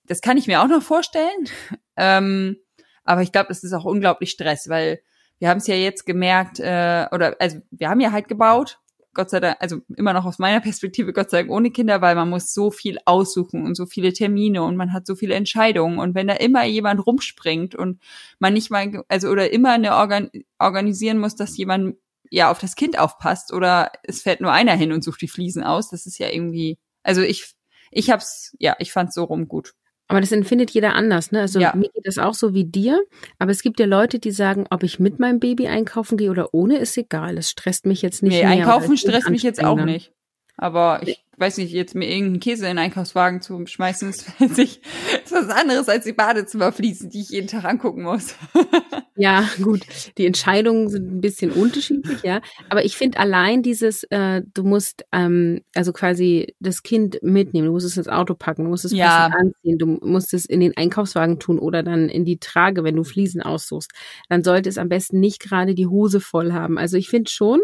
[0.07, 1.49] das kann ich mir auch noch vorstellen.
[2.03, 2.57] Ähm,
[3.05, 5.03] aber ich glaube, das ist auch unglaublich Stress, weil
[5.39, 8.79] wir haben es ja jetzt gemerkt, äh, oder also wir haben ja halt gebaut
[9.13, 12.15] Gott sei Dank, also immer noch aus meiner Perspektive, Gott sei Dank ohne Kinder, weil
[12.15, 15.99] man muss so viel aussuchen und so viele Termine und man hat so viele Entscheidungen.
[15.99, 18.01] Und wenn da immer jemand rumspringt und
[18.39, 21.97] man nicht mal, also oder immer eine Organ organisieren muss, dass jemand
[22.31, 25.65] ja auf das Kind aufpasst oder es fährt nur einer hin und sucht die Fliesen
[25.65, 27.55] aus, das ist ja irgendwie, also ich,
[27.91, 29.75] ich hab's, ja, ich fand's so rum gut.
[30.11, 31.41] Aber das empfindet jeder anders, ne?
[31.41, 31.73] Also ja.
[31.75, 33.01] mir geht das auch so wie dir.
[33.39, 36.53] Aber es gibt ja Leute, die sagen, ob ich mit meinem Baby einkaufen gehe oder
[36.53, 37.39] ohne, ist egal.
[37.39, 38.51] Es stresst mich jetzt nicht nee, mehr.
[38.51, 40.13] Einkaufen stresst mich jetzt auch nicht.
[40.57, 44.83] Aber ich weiß nicht, jetzt mir irgendeinen Käse in den Einkaufswagen zu schmeißen, ist, sich,
[45.25, 48.35] ist was anderes als die Badezimmerfliesen, die ich jeden Tag angucken muss.
[49.17, 49.87] ja, gut.
[50.19, 52.43] Die Entscheidungen sind ein bisschen unterschiedlich, ja.
[52.69, 57.73] Aber ich finde allein dieses, äh, du musst ähm, also quasi das Kind mitnehmen, du
[57.73, 59.27] musst es ins Auto packen, du musst es ja.
[59.27, 63.05] anziehen, du musst es in den Einkaufswagen tun oder dann in die Trage, wenn du
[63.05, 63.93] Fliesen aussuchst.
[64.29, 66.77] Dann sollte es am besten nicht gerade die Hose voll haben.
[66.77, 67.61] Also ich finde schon,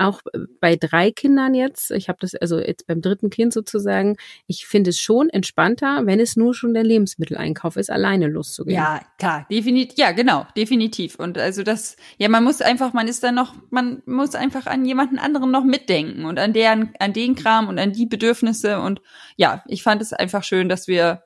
[0.00, 0.22] auch
[0.60, 4.90] bei drei Kindern jetzt, ich habe das also jetzt beim dritten Kind sozusagen, ich finde
[4.90, 8.76] es schon entspannter, wenn es nur schon der Lebensmitteleinkauf ist, alleine loszugehen.
[8.76, 11.16] Ja, klar, definitiv, ja, genau, definitiv.
[11.16, 14.86] Und also das, ja, man muss einfach, man ist dann noch, man muss einfach an
[14.86, 18.80] jemanden anderen noch mitdenken und an deren, an den Kram und an die Bedürfnisse.
[18.80, 19.02] Und
[19.36, 21.24] ja, ich fand es einfach schön, dass wir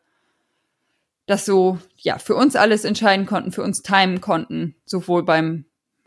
[1.27, 5.65] das so, ja, für uns alles entscheiden konnten, für uns timen konnten, sowohl beim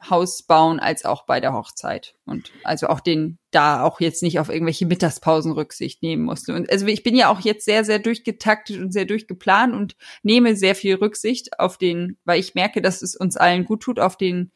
[0.09, 2.13] Haus bauen als auch bei der Hochzeit.
[2.25, 6.53] Und also auch den da auch jetzt nicht auf irgendwelche Mittagspausen Rücksicht nehmen musste.
[6.53, 10.55] Und also ich bin ja auch jetzt sehr, sehr durchgetaktet und sehr durchgeplant und nehme
[10.55, 14.17] sehr viel Rücksicht auf den, weil ich merke, dass es uns allen gut tut, auf
[14.17, 14.51] den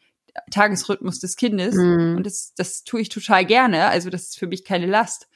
[0.52, 1.76] Tagesrhythmus des Kindes.
[1.76, 2.18] Mhm.
[2.18, 3.88] Und das, das tue ich total gerne.
[3.88, 5.28] Also das ist für mich keine Last.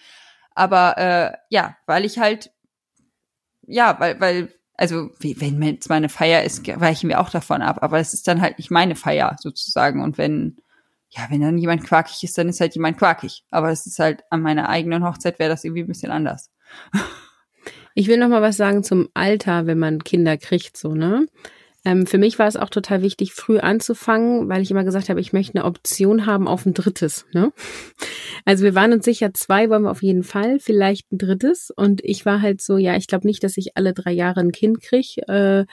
[0.51, 2.51] Aber äh, ja, weil ich halt,
[3.67, 7.77] ja, weil, weil also wie, wenn jetzt meine Feier ist, weichen wir auch davon ab,
[7.81, 10.03] aber es ist dann halt nicht meine Feier sozusagen.
[10.03, 10.57] Und wenn,
[11.09, 13.45] ja, wenn dann jemand quakig ist, dann ist halt jemand quakig.
[13.51, 16.51] Aber es ist halt an meiner eigenen Hochzeit wäre das irgendwie ein bisschen anders.
[17.97, 21.27] Ich will noch mal was sagen zum Alter, wenn man Kinder kriegt, so, ne?
[21.86, 25.21] Ähm, für mich war es auch total wichtig, früh anzufangen, weil ich immer gesagt habe,
[25.21, 27.28] ich möchte eine Option haben auf ein drittes.
[27.32, 27.54] Ne?
[28.43, 31.71] Also wir waren uns sicher, zwei wollen wir auf jeden Fall, vielleicht ein drittes.
[31.76, 34.52] Und ich war halt so, ja, ich glaube nicht, dass ich alle drei Jahre ein
[34.52, 35.65] Kind kriege äh,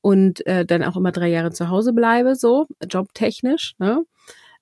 [0.00, 3.74] und äh, dann auch immer drei Jahre zu Hause bleibe, so jobtechnisch.
[3.78, 4.04] Ne?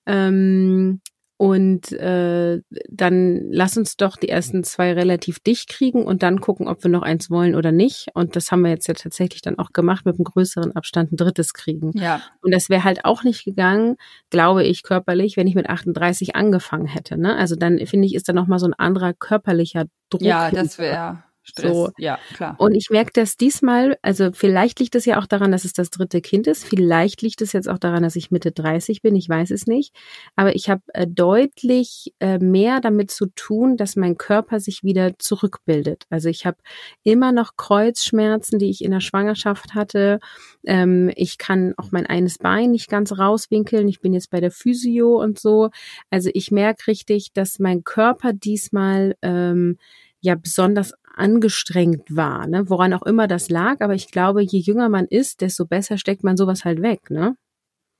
[0.07, 1.01] Ähm,
[1.37, 6.69] und äh, dann lass uns doch die ersten zwei relativ dicht kriegen und dann gucken,
[6.69, 8.07] ob wir noch eins wollen oder nicht.
[8.13, 11.17] Und das haben wir jetzt ja tatsächlich dann auch gemacht, mit einem größeren Abstand ein
[11.17, 11.91] drittes kriegen.
[11.95, 12.21] Ja.
[12.41, 13.97] Und das wäre halt auch nicht gegangen,
[14.29, 17.17] glaube ich, körperlich, wenn ich mit 38 angefangen hätte.
[17.17, 17.35] Ne?
[17.35, 20.21] Also dann finde ich, ist da nochmal so ein anderer körperlicher Druck.
[20.21, 21.71] Ja, das wäre Stress.
[21.71, 21.89] So.
[21.99, 22.55] Ja, klar.
[22.57, 25.91] Und ich merke das diesmal, also vielleicht liegt es ja auch daran, dass es das
[25.91, 26.65] dritte Kind ist.
[26.65, 29.15] Vielleicht liegt es jetzt auch daran, dass ich Mitte 30 bin.
[29.15, 29.95] Ich weiß es nicht.
[30.35, 35.19] Aber ich habe äh, deutlich äh, mehr damit zu tun, dass mein Körper sich wieder
[35.19, 36.05] zurückbildet.
[36.09, 36.57] Also ich habe
[37.03, 40.19] immer noch Kreuzschmerzen, die ich in der Schwangerschaft hatte.
[40.65, 43.87] Ähm, ich kann auch mein eines Bein nicht ganz rauswinkeln.
[43.87, 45.69] Ich bin jetzt bei der Physio und so.
[46.09, 49.77] Also ich merke richtig, dass mein Körper diesmal ähm,
[50.21, 52.69] ja besonders angestrengt war, ne?
[52.69, 53.81] woran auch immer das lag.
[53.81, 57.35] Aber ich glaube, je jünger man ist, desto besser steckt man sowas halt weg, ne?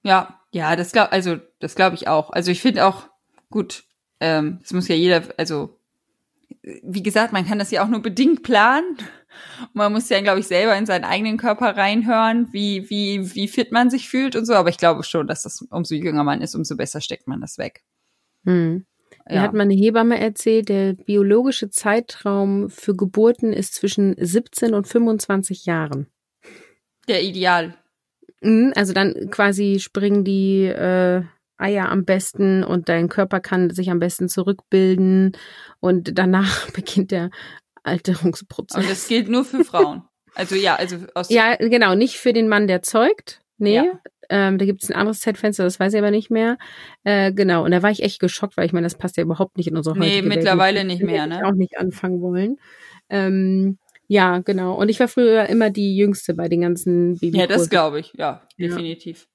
[0.03, 2.29] Ja, ja, das glaub, also das glaube ich auch.
[2.29, 3.09] Also ich finde auch
[3.49, 3.83] gut.
[4.19, 5.77] Ähm, das muss ja jeder, also
[6.61, 8.97] wie gesagt, man kann das ja auch nur bedingt planen.
[9.73, 13.71] Man muss ja, glaube ich, selber in seinen eigenen Körper reinhören, wie, wie, wie fit
[13.71, 14.53] man sich fühlt und so.
[14.53, 17.57] Aber ich glaube schon, dass das, umso jünger man ist, umso besser steckt man das
[17.57, 17.83] weg.
[18.45, 18.85] Hm.
[19.27, 19.41] Ja.
[19.41, 26.07] Hat meine Hebamme erzählt, der biologische Zeitraum für Geburten ist zwischen 17 und 25 Jahren.
[27.07, 27.75] Der Ideal.
[28.41, 31.23] Mhm, also dann quasi springen die äh,
[31.57, 35.35] Eier am besten und dein Körper kann sich am besten zurückbilden
[35.79, 37.31] und danach beginnt der
[37.83, 38.83] Alterungsprozess.
[38.83, 40.03] Und das gilt nur für Frauen.
[40.35, 43.41] Also ja, also aus Ja, genau, nicht für den Mann, der zeugt.
[43.57, 43.99] Nee, ja.
[44.29, 46.57] Ähm, da gibt es ein anderes Zeitfenster, das weiß ich aber nicht mehr.
[47.03, 49.57] Äh, genau, und da war ich echt geschockt, weil ich meine, das passt ja überhaupt
[49.57, 50.87] nicht in unsere heutige Nee, mittlerweile Welt.
[50.87, 51.39] nicht mehr, ne?
[51.39, 52.57] Ich auch nicht anfangen wollen.
[53.09, 54.75] Ähm, ja, genau.
[54.75, 57.39] Und ich war früher immer die Jüngste bei den ganzen Babykursen.
[57.39, 59.27] Ja, das glaube ich, ja, definitiv.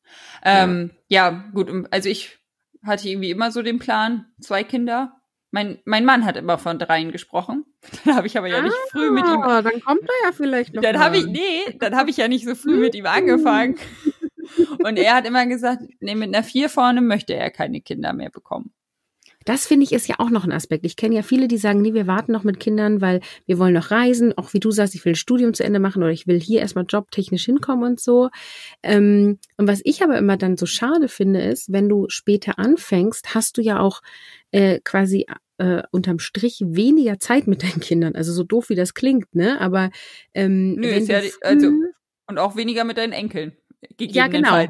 [0.44, 0.64] Ja.
[0.64, 1.31] Ähm, ja.
[1.31, 2.38] ja, gut, also ich
[2.85, 5.16] hatte irgendwie immer so den Plan, zwei Kinder.
[5.53, 7.64] Mein, mein Mann hat immer von dreien gesprochen.
[8.05, 9.42] Dann habe ich aber ja ah, nicht früh mit ihm.
[9.42, 10.83] Ah, Dann kommt er ja vielleicht noch.
[10.83, 13.76] Dann habe ich, nee, dann habe ich ja nicht so früh mit ihm angefangen.
[14.85, 18.31] Und er hat immer gesagt, nee, mit einer vier vorne möchte er keine Kinder mehr
[18.31, 18.73] bekommen.
[19.47, 20.85] Das finde ich ist ja auch noch ein Aspekt.
[20.85, 23.73] Ich kenne ja viele, die sagen, nee, wir warten noch mit Kindern, weil wir wollen
[23.73, 24.37] noch reisen.
[24.37, 26.61] Auch wie du sagst, ich will ein Studium zu Ende machen oder ich will hier
[26.61, 28.29] erstmal jobtechnisch hinkommen und so.
[28.83, 33.35] Ähm, und was ich aber immer dann so schade finde, ist, wenn du später anfängst,
[33.35, 34.03] hast du ja auch
[34.51, 38.15] äh, quasi äh, unterm Strich weniger Zeit mit deinen Kindern.
[38.17, 39.59] Also so doof wie das klingt, ne?
[39.61, 39.91] Aber
[40.35, 41.73] ähm, Nö, ist ja, also
[42.27, 43.57] und auch weniger mit deinen Enkeln.
[43.99, 44.66] Ja, genau.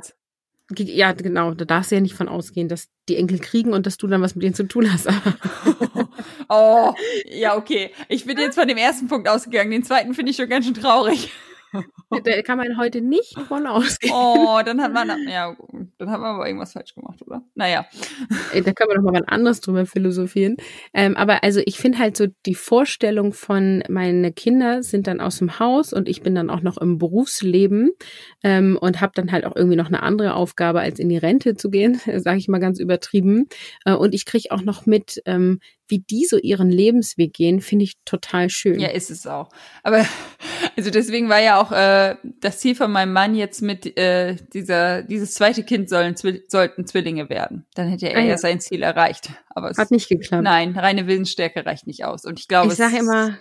[0.76, 1.52] Ja, genau.
[1.54, 4.22] Da darfst du ja nicht von ausgehen, dass die Enkel kriegen und dass du dann
[4.22, 5.08] was mit denen zu tun hast.
[6.48, 6.94] oh,
[7.26, 7.92] ja, okay.
[8.08, 9.72] Ich bin jetzt von dem ersten Punkt ausgegangen.
[9.72, 11.32] Den zweiten finde ich schon ganz schön traurig.
[12.24, 14.12] Da kann man heute nicht von ausgehen.
[14.14, 15.56] Oh, dann hat man, ja,
[15.98, 17.42] dann hat man aber irgendwas falsch gemacht, oder?
[17.54, 17.86] Naja.
[18.52, 20.56] Da können wir doch mal was anderes drüber philosophieren.
[20.92, 25.38] Ähm, aber also ich finde halt so die Vorstellung von meine Kinder sind dann aus
[25.38, 27.90] dem Haus und ich bin dann auch noch im Berufsleben
[28.42, 31.54] ähm, und habe dann halt auch irgendwie noch eine andere Aufgabe, als in die Rente
[31.54, 33.48] zu gehen, sage ich mal ganz übertrieben.
[33.84, 37.84] Äh, und ich kriege auch noch mit, ähm, wie die so ihren Lebensweg gehen, finde
[37.84, 38.80] ich total schön.
[38.80, 39.48] Ja, ist es auch.
[39.82, 40.04] Aber
[40.76, 45.02] also deswegen war ja auch äh, das Ziel von meinem Mann jetzt mit äh, dieser
[45.02, 47.66] dieses zweite Kind sollen Zwi sollten Zwillinge werden.
[47.74, 49.30] Dann hätte er ah, ja sein Ziel erreicht.
[49.50, 50.44] Aber es hat nicht geklappt.
[50.44, 52.24] Nein, reine Willensstärke reicht nicht aus.
[52.24, 53.38] Und ich glaube, ich sage immer,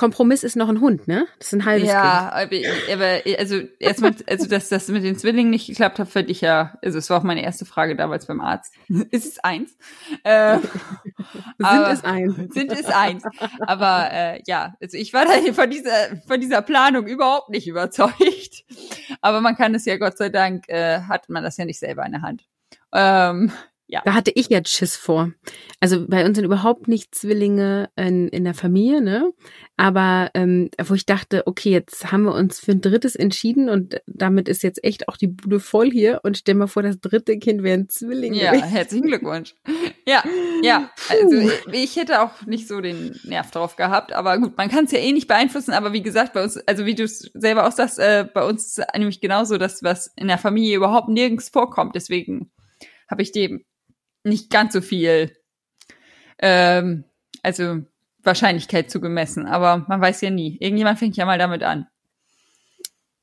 [0.00, 1.26] Kompromiss ist noch ein Hund, ne?
[1.38, 2.64] Das ist ein halbes ja, Kind.
[2.64, 6.40] Ja, aber also erstmal, also dass das mit den Zwillingen nicht geklappt hat, finde ich
[6.40, 8.72] ja, also es war auch meine erste Frage damals beim Arzt.
[9.10, 9.76] ist es eins?
[10.24, 10.72] Äh, sind
[11.58, 12.54] aber, es eins?
[12.54, 13.24] Sind es eins?
[13.66, 15.92] Aber äh, ja, also ich war da von dieser
[16.26, 18.64] von dieser Planung überhaupt nicht überzeugt.
[19.20, 22.06] Aber man kann es ja Gott sei Dank äh, hat man das ja nicht selber
[22.06, 22.46] in der Hand.
[22.94, 23.52] Ähm,
[23.90, 24.02] ja.
[24.04, 25.32] Da hatte ich jetzt Schiss vor.
[25.80, 29.32] Also bei uns sind überhaupt nicht Zwillinge in, in der Familie, ne?
[29.76, 34.00] Aber ähm, wo ich dachte, okay, jetzt haben wir uns für ein drittes entschieden und
[34.06, 37.38] damit ist jetzt echt auch die Bude voll hier und stell mal vor, das dritte
[37.38, 38.32] Kind wäre ein Zwilling.
[38.34, 39.56] Ja, herzlichen Glückwunsch.
[40.06, 40.22] Ja,
[40.62, 40.90] ja.
[41.08, 44.92] Also ich hätte auch nicht so den Nerv drauf gehabt, aber gut, man kann es
[44.92, 47.72] ja eh nicht beeinflussen, aber wie gesagt, bei uns, also wie du es selber auch
[47.72, 51.96] sagst, äh, bei uns ist nämlich genauso, dass was in der Familie überhaupt nirgends vorkommt.
[51.96, 52.52] Deswegen
[53.08, 53.64] habe ich dem
[54.24, 55.36] nicht ganz so viel,
[56.38, 57.04] ähm,
[57.42, 57.82] also
[58.22, 59.46] Wahrscheinlichkeit zugemessen.
[59.46, 60.56] Aber man weiß ja nie.
[60.60, 61.86] Irgendjemand fängt ja mal damit an.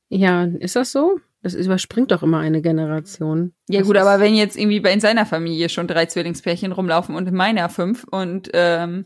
[0.10, 1.20] Ja, ist das so?
[1.44, 3.54] Das überspringt doch immer eine Generation.
[3.70, 7.16] Ja das gut, aber wenn jetzt irgendwie bei in seiner Familie schon drei Zwillingspärchen rumlaufen
[7.16, 9.06] und in meiner fünf und ähm,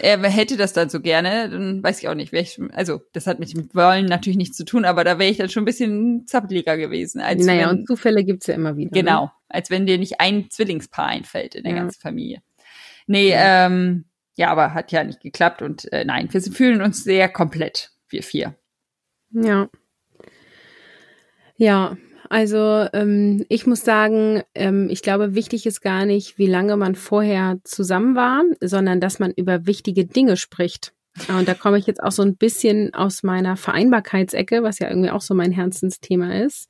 [0.00, 2.32] er hätte das dann so gerne, dann weiß ich auch nicht.
[2.32, 5.36] Ich, also das hat mit dem Wollen natürlich nichts zu tun, aber da wäre ich
[5.36, 7.20] dann schon ein bisschen zappeliger gewesen.
[7.20, 8.90] Als naja, wenn, und Zufälle gibt's ja immer wieder.
[8.90, 9.02] Ne?
[9.02, 9.30] Genau, ne?
[9.48, 11.78] als wenn dir nicht ein Zwillingspaar einfällt in der ja.
[11.80, 12.42] ganzen Familie.
[13.06, 13.66] Nee, ja.
[13.66, 14.06] ähm,
[14.36, 18.22] ja, aber hat ja nicht geklappt und äh, nein, wir fühlen uns sehr komplett, wir
[18.22, 18.56] vier.
[19.30, 19.68] Ja.
[21.56, 21.96] Ja,
[22.30, 26.94] also ähm, ich muss sagen, ähm, ich glaube, wichtig ist gar nicht, wie lange man
[26.94, 30.92] vorher zusammen war, sondern dass man über wichtige Dinge spricht.
[31.28, 35.10] Und da komme ich jetzt auch so ein bisschen aus meiner Vereinbarkeitsecke, was ja irgendwie
[35.10, 36.68] auch so mein Herzensthema ist.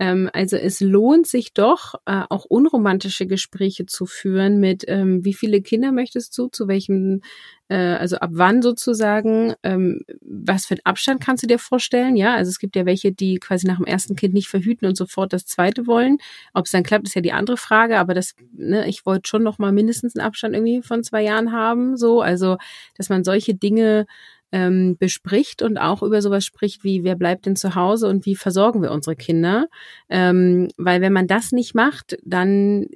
[0.00, 5.34] Ähm, also es lohnt sich doch, äh, auch unromantische Gespräche zu führen mit, ähm, wie
[5.34, 7.20] viele Kinder möchtest du, zu welchem,
[7.68, 12.16] äh, also ab wann sozusagen, ähm, was für einen Abstand kannst du dir vorstellen?
[12.16, 14.96] Ja, also es gibt ja welche, die quasi nach dem ersten Kind nicht verhüten und
[14.96, 16.18] sofort das zweite wollen.
[16.54, 19.44] Ob es dann klappt, ist ja die andere Frage, aber das, ne, ich wollte schon
[19.44, 22.56] noch mal mindestens einen Abstand irgendwie von zwei Jahren haben, so, also,
[22.96, 24.06] dass man solche Dinge
[24.54, 28.36] ähm, bespricht und auch über sowas spricht wie, wer bleibt denn zu Hause und wie
[28.36, 29.66] versorgen wir unsere Kinder.
[30.08, 32.86] Ähm, weil wenn man das nicht macht, dann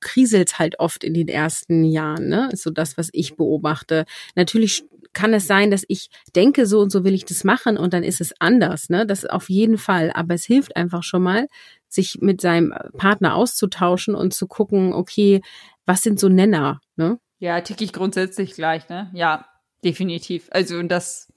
[0.00, 2.26] kriselt halt oft in den ersten Jahren.
[2.26, 2.48] Ne?
[2.52, 4.06] Ist so das, was ich beobachte.
[4.34, 7.94] Natürlich kann es sein, dass ich denke, so und so will ich das machen und
[7.94, 8.88] dann ist es anders.
[8.88, 9.06] Ne?
[9.06, 10.10] Das auf jeden Fall.
[10.12, 11.46] Aber es hilft einfach schon mal,
[11.86, 15.42] sich mit seinem Partner auszutauschen und zu gucken, okay,
[15.86, 16.80] was sind so Nenner?
[16.96, 17.20] Ne?
[17.38, 19.10] Ja, tick ich grundsätzlich gleich, ne?
[19.12, 19.46] Ja,
[19.84, 20.48] definitiv.
[20.50, 21.32] Also und das,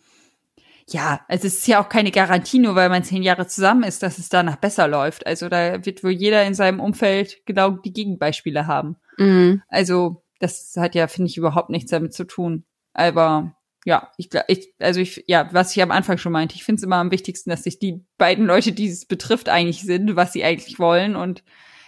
[0.90, 4.04] ja, also es ist ja auch keine Garantie, nur weil man zehn Jahre zusammen ist,
[4.04, 5.28] dass es danach besser läuft.
[5.28, 8.96] Also da wird wohl jeder in seinem Umfeld genau die Gegenbeispiele haben.
[9.18, 9.62] Mhm.
[9.68, 12.64] Also das hat ja, finde ich, überhaupt nichts damit zu tun.
[12.94, 13.56] Aber
[13.86, 16.84] ja, ich, ich also ich, ja, was ich am Anfang schon meinte, ich finde es
[16.84, 20.44] immer am wichtigsten, dass sich die beiden Leute, die es betrifft, einig sind, was sie
[20.44, 21.44] eigentlich wollen und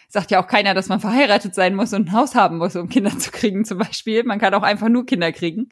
[0.08, 2.90] sagt ja auch keiner, dass man verheiratet sein muss und ein Haus haben muss, um
[2.90, 4.24] Kinder zu kriegen, zum Beispiel.
[4.24, 5.70] Man kann auch einfach nur Kinder kriegen.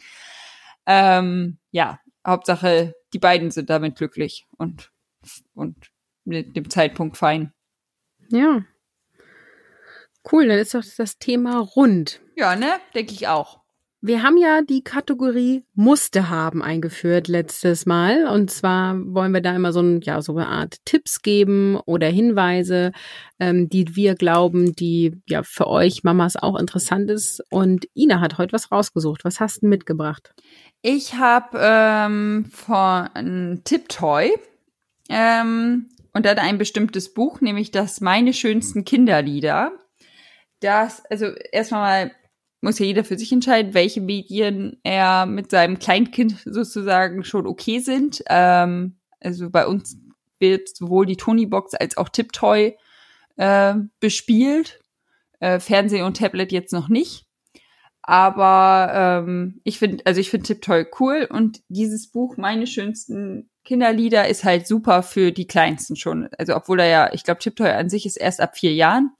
[0.87, 4.91] Ähm, ja, Hauptsache, die beiden sind damit glücklich und,
[5.53, 5.75] und
[6.23, 7.53] mit dem Zeitpunkt fein.
[8.29, 8.63] Ja.
[10.29, 12.21] Cool, dann ist doch das Thema rund.
[12.35, 12.79] Ja, ne?
[12.95, 13.61] Denke ich auch.
[13.99, 18.27] Wir haben ja die Kategorie Musste haben eingeführt letztes Mal.
[18.27, 22.07] Und zwar wollen wir da immer so, ein, ja, so eine Art Tipps geben oder
[22.07, 22.91] Hinweise,
[23.39, 27.43] ähm, die wir glauben, die ja für euch Mamas auch interessant ist.
[27.49, 29.25] Und Ina hat heute was rausgesucht.
[29.25, 30.31] Was hast du mitgebracht?
[30.83, 34.31] Ich habe ähm, von Tiptoy
[35.09, 39.71] ähm, und dann ein bestimmtes Buch, nämlich das Meine schönsten Kinderlieder.
[40.59, 42.11] Das, also erstmal mal
[42.67, 47.79] muss ja jeder für sich entscheiden, welche Medien er mit seinem Kleinkind sozusagen schon okay
[47.79, 48.21] sind.
[48.27, 49.97] Ähm, also bei uns
[50.37, 52.75] wird sowohl die Tonybox als auch Tiptoy
[53.37, 54.81] äh, bespielt.
[55.39, 57.25] Äh, Fernsehen und Tablet jetzt noch nicht.
[58.01, 64.27] Aber ähm, ich finde, also ich finde Tiptoy cool und dieses Buch, meine schönsten Kinderlieder,
[64.27, 66.27] ist halt super für die Kleinsten schon.
[66.37, 69.11] Also obwohl er ja, ich glaube, Tiptoy an sich ist erst ab vier Jahren,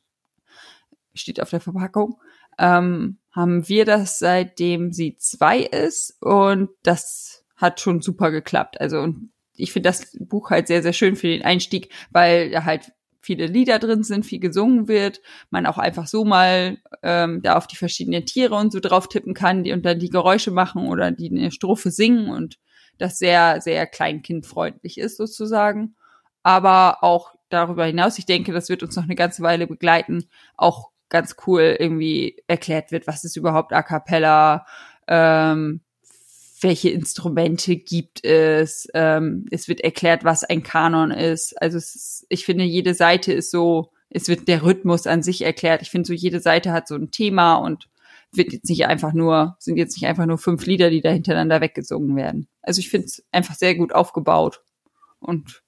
[1.14, 2.20] steht auf der Verpackung,
[2.60, 8.82] ähm, haben wir das seitdem sie zwei ist und das hat schon super geklappt.
[8.82, 12.64] Also und ich finde das Buch halt sehr, sehr schön für den Einstieg, weil da
[12.64, 15.22] halt viele Lieder drin sind, viel gesungen wird,
[15.52, 19.36] man auch einfach so mal ähm, da auf die verschiedenen Tiere und so drauf tippen
[19.36, 22.58] kann, die und dann die Geräusche machen oder die eine Strophe singen und
[22.98, 25.96] das sehr, sehr kleinkindfreundlich ist sozusagen.
[26.42, 30.90] Aber auch darüber hinaus, ich denke, das wird uns noch eine ganze Weile begleiten, auch
[31.10, 34.66] ganz cool irgendwie erklärt wird, was ist überhaupt A cappella,
[35.08, 35.82] ähm,
[36.62, 38.88] welche Instrumente gibt es.
[38.94, 41.60] Ähm, es wird erklärt, was ein Kanon ist.
[41.62, 45.82] Also ist, ich finde, jede Seite ist so, es wird der Rhythmus an sich erklärt.
[45.82, 47.90] Ich finde so, jede Seite hat so ein Thema und
[48.32, 51.62] wird jetzt nicht einfach nur, sind jetzt nicht einfach nur fünf Lieder, die da hintereinander
[51.62, 52.48] weggesungen werden.
[52.62, 54.64] Also ich finde es einfach sehr gut aufgebaut
[55.20, 55.64] und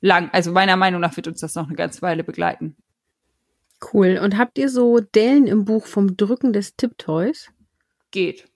[0.00, 0.30] lang.
[0.32, 2.76] Also meiner Meinung nach wird uns das noch eine ganze Weile begleiten.
[3.92, 4.18] Cool.
[4.22, 7.50] Und habt ihr so Dellen im Buch vom Drücken des Tipptoys?
[8.10, 8.48] Geht.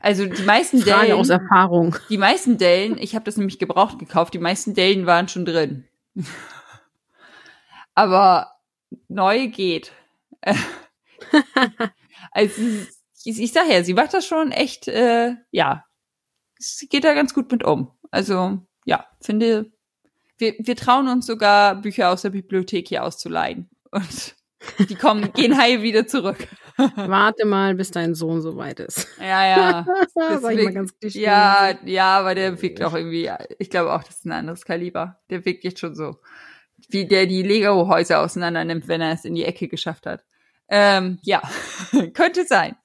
[0.00, 1.18] Also die meisten Frage Dellen.
[1.18, 1.96] aus Erfahrung.
[2.08, 5.84] Die meisten Dellen, ich habe das nämlich gebraucht gekauft, die meisten Dellen waren schon drin.
[7.94, 8.52] Aber
[9.08, 9.92] neu geht.
[12.30, 12.62] also
[13.24, 15.84] ich, ich sag ja, sie macht das schon echt, äh, ja,
[16.58, 17.92] sie geht da ganz gut mit um.
[18.10, 19.72] Also ja, finde,
[20.38, 23.68] wir, wir trauen uns sogar Bücher aus der Bibliothek hier auszuleihen.
[23.90, 24.34] Und
[24.88, 26.48] Die kommen, gehen heil wieder zurück.
[26.96, 29.08] Warte mal, bis dein Sohn soweit ist.
[29.18, 29.86] Ja, ja.
[30.14, 31.20] Sag ich mal ganz klischee.
[31.22, 35.18] ja, ja, aber der wirkt auch irgendwie, ich glaube auch, das ist ein anderes Kaliber.
[35.30, 36.16] Der wirkt jetzt schon so.
[36.88, 40.24] Wie der die Lego-Häuser auseinander nimmt, wenn er es in die Ecke geschafft hat.
[40.68, 41.42] Ähm, ja,
[42.14, 42.76] könnte sein.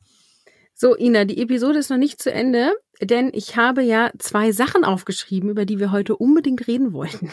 [0.74, 4.84] So, Ina, die Episode ist noch nicht zu Ende, denn ich habe ja zwei Sachen
[4.84, 7.32] aufgeschrieben, über die wir heute unbedingt reden wollten.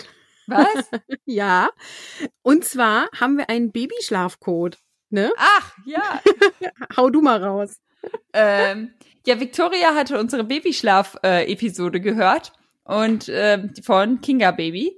[0.51, 0.91] Was?
[1.25, 1.71] ja.
[2.43, 4.79] Und zwar haben wir einen Babyschlafcode.
[5.11, 5.33] Ne?
[5.37, 6.21] Ach, ja.
[6.97, 7.81] Hau du mal raus.
[8.33, 8.93] ähm,
[9.27, 12.53] ja, Victoria hatte unsere Babyschlaf-Episode gehört
[12.85, 14.97] und äh, von Kinga Baby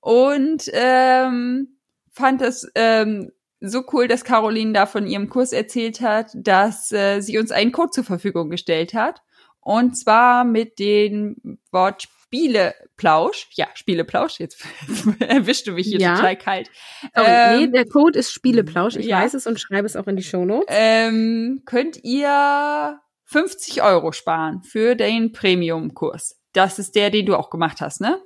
[0.00, 1.76] und ähm,
[2.12, 7.20] fand das ähm, so cool, dass Caroline da von ihrem Kurs erzählt hat, dass äh,
[7.20, 9.22] sie uns einen Code zur Verfügung gestellt hat.
[9.60, 13.48] Und zwar mit dem Wort Spieleplausch.
[13.54, 14.38] Ja, Spieleplausch.
[14.40, 14.62] Jetzt
[15.20, 16.16] erwischst du mich hier Ja.
[16.16, 16.70] total kalt.
[17.14, 18.96] Sorry, Ähm, nee, der Code ist Spieleplausch.
[18.96, 19.20] Ich ja.
[19.20, 20.66] weiß es und schreibe es auch in die Shownotes.
[20.68, 26.38] ähm, könnt ihr 50 Euro sparen für den Premium-Kurs.
[26.52, 28.20] Das ist der, den du auch gemacht hast, ne?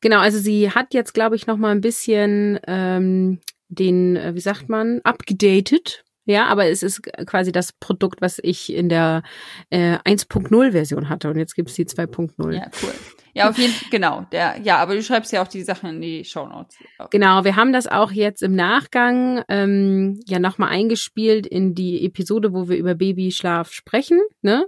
[0.00, 4.40] Genau, also sie hat jetzt, glaube ich, noch mal ein bisschen ähm, den, äh, wie
[4.40, 6.04] sagt man, upgedatet.
[6.24, 9.22] Ja, aber es ist quasi das Produkt, was ich in der
[9.70, 11.30] äh, 1.0-Version hatte.
[11.30, 12.52] Und jetzt gibt's die 2.0.
[12.54, 12.92] Ja, cool.
[13.34, 14.26] Ja, auf jeden Fall, genau.
[14.32, 16.76] Der, ja, aber du schreibst ja auch die Sachen in die Shownotes.
[17.10, 22.52] Genau, wir haben das auch jetzt im Nachgang ähm, ja nochmal eingespielt in die Episode,
[22.52, 24.20] wo wir über Babyschlaf sprechen.
[24.42, 24.66] Ne?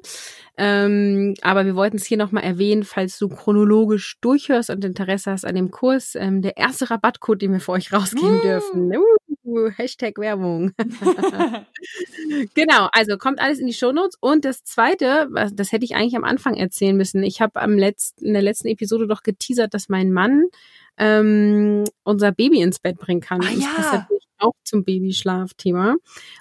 [0.57, 5.45] Ähm, aber wir wollten es hier nochmal erwähnen, falls du chronologisch durchhörst und Interesse hast
[5.45, 6.15] an dem Kurs.
[6.15, 8.43] Ähm, der erste Rabattcode, den wir für euch rausgeben Uh.
[8.43, 8.97] dürfen.
[8.97, 9.17] Uh,
[9.77, 10.73] Hashtag Werbung.
[12.55, 14.17] Genau, also kommt alles in die Shownotes.
[14.21, 17.23] Und das Zweite, was- das hätte ich eigentlich am Anfang erzählen müssen.
[17.23, 20.45] Ich habe am letzten, in der letzten Episode doch geteasert, dass mein Mann
[20.97, 23.41] ähm, unser Baby ins Bett bringen kann.
[23.43, 23.47] Ah,
[23.77, 24.09] das ja.
[24.41, 25.97] Auch zum Babyschlafthema.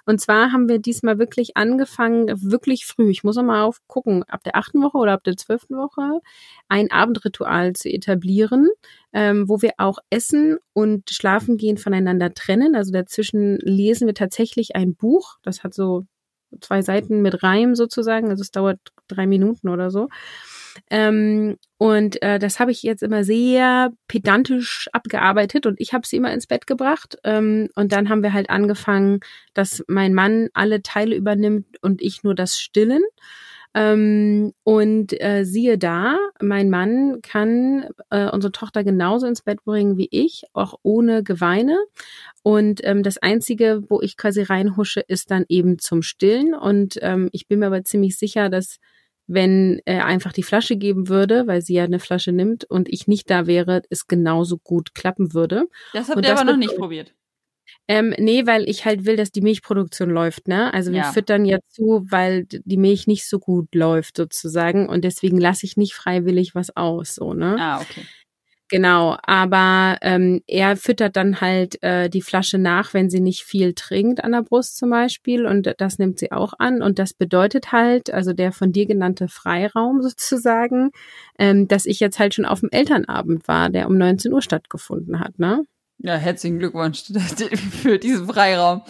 [0.05, 3.09] Und zwar haben wir diesmal wirklich angefangen, wirklich früh.
[3.09, 6.21] Ich muss noch mal auf gucken, ab der achten Woche oder ab der zwölften Woche
[6.67, 8.69] ein Abendritual zu etablieren,
[9.13, 12.75] ähm, wo wir auch Essen und Schlafen gehen voneinander trennen.
[12.75, 15.37] Also dazwischen lesen wir tatsächlich ein Buch.
[15.43, 16.05] Das hat so
[16.61, 18.29] zwei Seiten mit Reim sozusagen.
[18.29, 20.09] Also es dauert drei Minuten oder so.
[20.89, 26.17] Ähm, und äh, das habe ich jetzt immer sehr pedantisch abgearbeitet und ich habe sie
[26.17, 27.17] immer ins Bett gebracht.
[27.23, 29.19] Ähm, und dann haben wir halt angefangen,
[29.53, 33.01] dass mein Mann alle Teile übernimmt und ich nur das Stillen.
[33.75, 39.97] Ähm, und äh, siehe da, mein Mann kann äh, unsere Tochter genauso ins Bett bringen
[39.97, 41.77] wie ich, auch ohne Geweine.
[42.41, 46.55] Und ähm, das Einzige, wo ich quasi reinhusche, ist dann eben zum Stillen.
[46.55, 48.77] Und ähm, ich bin mir aber ziemlich sicher, dass
[49.27, 53.07] wenn er einfach die Flasche geben würde, weil sie ja eine Flasche nimmt und ich
[53.07, 55.65] nicht da wäre, es genauso gut klappen würde.
[55.93, 57.13] Das habt Und ihr aber noch nicht probiert.
[57.87, 60.73] Ähm, nee, weil ich halt will, dass die Milchproduktion läuft, ne?
[60.73, 61.11] Also wir Ja.
[61.11, 65.75] füttern ja zu, weil die Milch nicht so gut läuft sozusagen und deswegen lasse ich
[65.77, 67.55] nicht freiwillig was aus, so, ne?
[67.59, 68.03] Ah, okay.
[68.71, 73.73] Genau, aber ähm, er füttert dann halt äh, die Flasche nach, wenn sie nicht viel
[73.73, 77.71] trinkt an der Brust zum Beispiel und das nimmt sie auch an und das bedeutet
[77.71, 80.91] halt, also der von dir genannte Freiraum sozusagen,
[81.39, 85.19] ähm, dass ich jetzt halt schon auf dem Elternabend war, der um 19 Uhr stattgefunden
[85.19, 85.63] hat, ne?
[85.99, 87.03] Ja, herzlichen Glückwunsch
[87.81, 88.81] für diesen Freiraum.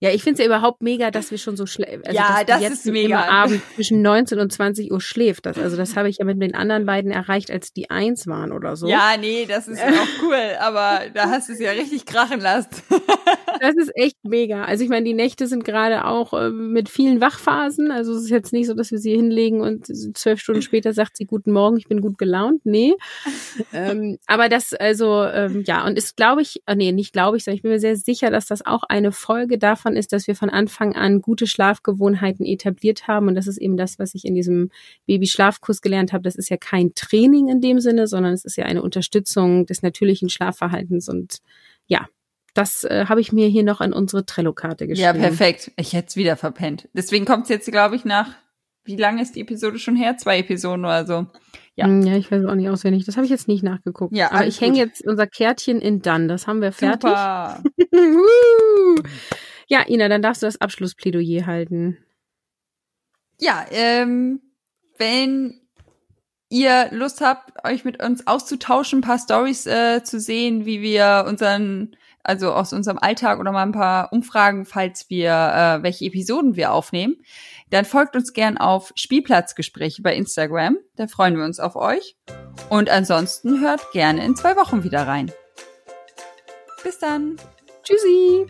[0.00, 2.06] Ja, ich finde es ja überhaupt mega, dass wir schon so schläft.
[2.06, 3.24] Also, Ja, das jetzt ist mega.
[3.24, 5.44] Immer abends zwischen 19 und 20 Uhr schläft.
[5.44, 8.52] Das, also das habe ich ja mit den anderen beiden erreicht, als die eins waren
[8.52, 8.86] oder so.
[8.86, 12.70] Ja, nee, das ist auch cool, aber da hast du es ja richtig krachen lassen.
[13.60, 14.64] Das ist echt mega.
[14.64, 17.90] Also ich meine, die Nächte sind gerade auch äh, mit vielen Wachphasen.
[17.90, 19.86] Also es ist jetzt nicht so, dass wir sie hinlegen und
[20.16, 22.60] zwölf Stunden später sagt sie Guten Morgen, ich bin gut gelaunt.
[22.64, 22.94] Nee.
[23.72, 27.44] ähm, aber das, also, ähm, ja, und ist, glaube ich, äh, nee, nicht glaube ich,
[27.44, 30.34] sondern ich bin mir sehr sicher, dass das auch eine Folge davon ist, dass wir
[30.34, 33.28] von Anfang an gute Schlafgewohnheiten etabliert haben.
[33.28, 34.70] Und das ist eben das, was ich in diesem
[35.06, 36.22] Baby-Schlafkurs gelernt habe.
[36.22, 39.82] Das ist ja kein Training in dem Sinne, sondern es ist ja eine Unterstützung des
[39.82, 41.08] natürlichen Schlafverhaltens.
[41.08, 41.38] Und
[41.86, 42.06] ja,
[42.58, 45.04] das äh, habe ich mir hier noch an unsere Trello-Karte geschrieben.
[45.04, 45.70] Ja, perfekt.
[45.76, 46.88] Ich hätte es wieder verpennt.
[46.92, 48.30] Deswegen kommt es jetzt, glaube ich, nach,
[48.84, 50.16] wie lange ist die Episode schon her?
[50.16, 51.26] Zwei Episoden oder so.
[51.74, 51.86] Ja.
[51.86, 53.04] Hm, Ja, ich weiß auch nicht auswendig.
[53.06, 54.14] Das habe ich jetzt nicht nachgeguckt.
[54.16, 56.26] Ja, Aber ich hänge jetzt unser Kärtchen in Dann.
[56.28, 57.10] Das haben wir fertig.
[57.10, 57.62] Super.
[59.70, 61.98] Ja, Ina, dann darfst du das Abschlussplädoyer halten.
[63.38, 64.40] Ja, ähm,
[64.96, 65.60] wenn
[66.48, 71.26] ihr Lust habt, euch mit uns auszutauschen, ein paar Stories äh, zu sehen, wie wir
[71.28, 71.94] unseren,
[72.28, 76.72] also aus unserem Alltag oder mal ein paar Umfragen, falls wir, äh, welche Episoden wir
[76.72, 77.16] aufnehmen,
[77.70, 80.76] dann folgt uns gern auf Spielplatzgespräche bei Instagram.
[80.96, 82.16] Da freuen wir uns auf euch.
[82.68, 85.32] Und ansonsten hört gerne in zwei Wochen wieder rein.
[86.82, 87.36] Bis dann.
[87.82, 88.46] Tschüssi.